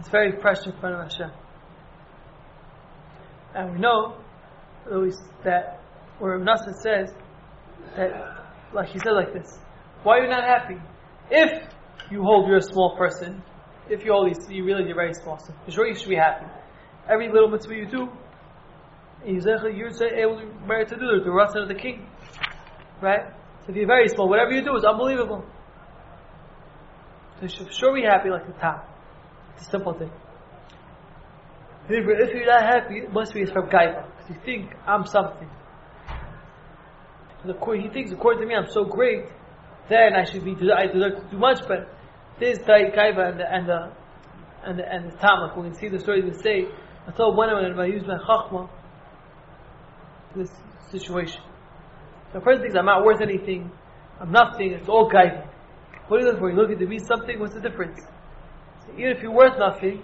It's 0.00 0.08
very 0.08 0.32
precious 0.32 0.66
in 0.66 0.72
front 0.80 0.96
of 0.96 1.02
Hashem. 1.02 1.30
And 3.54 3.74
we 3.74 3.78
know 3.78 4.16
that 5.44 5.80
where 6.18 6.36
Nassim 6.40 6.74
says 6.82 7.14
that, 7.94 8.10
like 8.74 8.88
he 8.88 8.98
said 8.98 9.12
like 9.12 9.32
this, 9.32 9.56
why 10.02 10.18
are 10.18 10.22
you 10.24 10.30
not 10.30 10.44
happy? 10.44 10.76
If 11.30 11.62
you 12.10 12.22
hold 12.22 12.46
you're 12.48 12.58
a 12.58 12.62
small 12.62 12.96
person, 12.96 13.42
if 13.88 14.04
you 14.04 14.12
always 14.12 14.36
you 14.48 14.64
realize 14.64 14.86
you're 14.86 14.96
very 14.96 15.14
small, 15.14 15.38
so 15.38 15.52
for 15.64 15.70
sure 15.70 15.86
you 15.86 15.94
should 15.94 16.08
be 16.08 16.16
happy. 16.16 16.46
Every 17.08 17.28
little 17.28 17.48
mitzvah 17.48 17.74
you 17.74 17.86
do, 17.86 18.08
you're 19.24 20.16
able 20.16 20.40
to 20.40 20.46
merit 20.66 20.88
to 20.88 20.96
do 20.96 21.06
the 21.24 21.30
Ratzon 21.30 21.62
of 21.62 21.68
the 21.68 21.74
king. 21.74 22.06
Right? 23.00 23.26
So 23.62 23.70
if 23.70 23.76
you're 23.76 23.86
very 23.86 24.08
small, 24.08 24.28
whatever 24.28 24.52
you 24.52 24.62
do 24.62 24.76
is 24.76 24.84
unbelievable. 24.84 25.44
So 27.36 27.42
you 27.42 27.48
should 27.48 27.72
sure 27.72 27.94
be 27.94 28.02
happy 28.02 28.30
like 28.30 28.46
the 28.46 28.52
top. 28.54 28.88
It's 29.56 29.66
a 29.66 29.70
simple 29.70 29.92
thing. 29.92 30.10
If 31.88 32.34
you're 32.34 32.46
not 32.46 32.62
happy, 32.62 32.98
it 32.98 33.12
must 33.12 33.34
be 33.34 33.44
from 33.46 33.68
Gaiva. 33.68 34.06
Because 34.16 34.30
you 34.30 34.36
think, 34.44 34.72
I'm 34.86 35.06
something. 35.06 35.48
He 37.44 37.88
thinks, 37.90 38.10
according 38.10 38.42
to 38.42 38.46
me, 38.46 38.54
I'm 38.54 38.70
so 38.70 38.84
great, 38.84 39.26
then 39.88 40.14
I 40.14 40.24
should 40.24 40.44
be, 40.44 40.56
I 40.72 40.86
deserve 40.86 41.30
too 41.30 41.38
much, 41.38 41.60
but 41.68 41.88
this 42.38 42.58
Gaiva 42.58 43.30
and 43.30 43.40
the, 43.40 43.52
and 43.52 43.68
the, 43.68 43.92
and 44.64 44.78
the, 44.78 44.92
and 44.92 45.12
the 45.12 45.16
Tam, 45.18 45.40
like 45.40 45.56
we 45.56 45.64
can 45.64 45.74
see 45.74 45.88
the 45.88 45.98
story 45.98 46.22
they 46.22 46.36
say, 46.42 46.66
I 47.06 47.12
told 47.12 47.36
one 47.36 47.50
of 47.50 47.62
them, 47.62 47.78
I 47.78 47.86
used 47.86 48.06
my 48.06 48.18
Chachma, 48.18 48.68
this 50.34 50.50
situation. 50.90 51.40
So 52.32 52.38
the 52.38 52.40
person 52.40 52.62
thinks, 52.62 52.76
I'm 52.76 52.86
not 52.86 53.04
worth 53.04 53.20
anything, 53.20 53.70
I'm 54.20 54.32
nothing, 54.32 54.72
it's 54.72 54.88
all 54.88 55.10
Gaiva. 55.10 55.48
What 56.08 56.18
are 56.18 56.20
you 56.20 56.26
looking 56.26 56.40
for? 56.40 56.50
You 56.50 56.56
looking 56.56 56.78
to 56.78 56.86
be 56.86 56.98
something? 57.00 57.40
What's 57.40 57.54
the 57.54 57.60
difference? 57.60 58.00
So 58.86 58.92
even 58.92 59.16
if 59.16 59.22
you're 59.22 59.32
worth 59.32 59.58
nothing, 59.58 60.02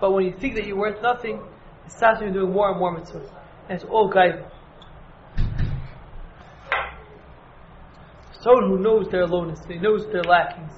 but 0.00 0.12
when 0.12 0.24
you 0.24 0.34
think 0.40 0.56
that 0.56 0.66
you're 0.66 0.78
worth 0.78 1.00
nothing, 1.02 1.40
it 1.86 1.92
starts 1.92 2.20
you 2.20 2.32
doing 2.32 2.52
more 2.52 2.70
and 2.70 2.78
more 2.78 2.98
mitzvahs. 2.98 3.30
And 3.68 3.80
it's 3.80 3.84
all 3.84 4.08
guided. 4.08 4.44
Someone 8.40 8.68
who 8.68 8.78
knows 8.78 9.06
their 9.10 9.22
aloneness, 9.22 9.60
they 9.68 9.78
knows 9.78 10.06
their 10.06 10.22
lackings, 10.22 10.72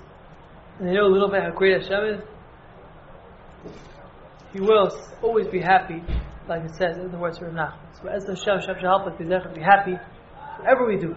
and 0.78 0.88
they 0.88 0.94
know 0.94 1.06
a 1.06 1.12
little 1.12 1.30
bit 1.30 1.42
how 1.42 1.50
great 1.50 1.80
Hashem 1.80 2.04
is, 2.14 2.20
he 4.52 4.60
will 4.60 4.90
always 5.22 5.46
be 5.46 5.60
happy, 5.60 6.02
like 6.48 6.64
it 6.64 6.74
says 6.74 6.98
in 6.98 7.10
the 7.10 7.18
words 7.18 7.38
of 7.40 7.54
Rav 7.54 7.74
So 8.02 8.08
as 8.08 8.24
the 8.24 8.34
Hashem, 8.34 8.60
Hashem 8.60 8.74
shall 8.80 8.98
help 8.98 9.12
us 9.12 9.18
be 9.54 9.62
happy 9.62 9.96
whatever 10.58 10.86
we 10.86 10.96
do. 10.96 11.14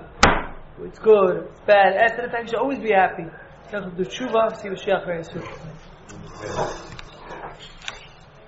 It's 0.83 0.99
good, 0.99 1.47
it's 1.49 1.61
bad, 1.61 1.95
after 1.95 2.23
the 2.23 2.31
fact, 2.31 2.43
you 2.43 2.49
should 2.49 2.59
always 2.59 2.79
be 2.79 2.91
happy. 2.91 3.23
Do 3.71 4.05
tshuva, 4.05 4.55
see 4.61 4.69
what 4.69 5.05
very 5.05 5.23
soon. 5.23 5.43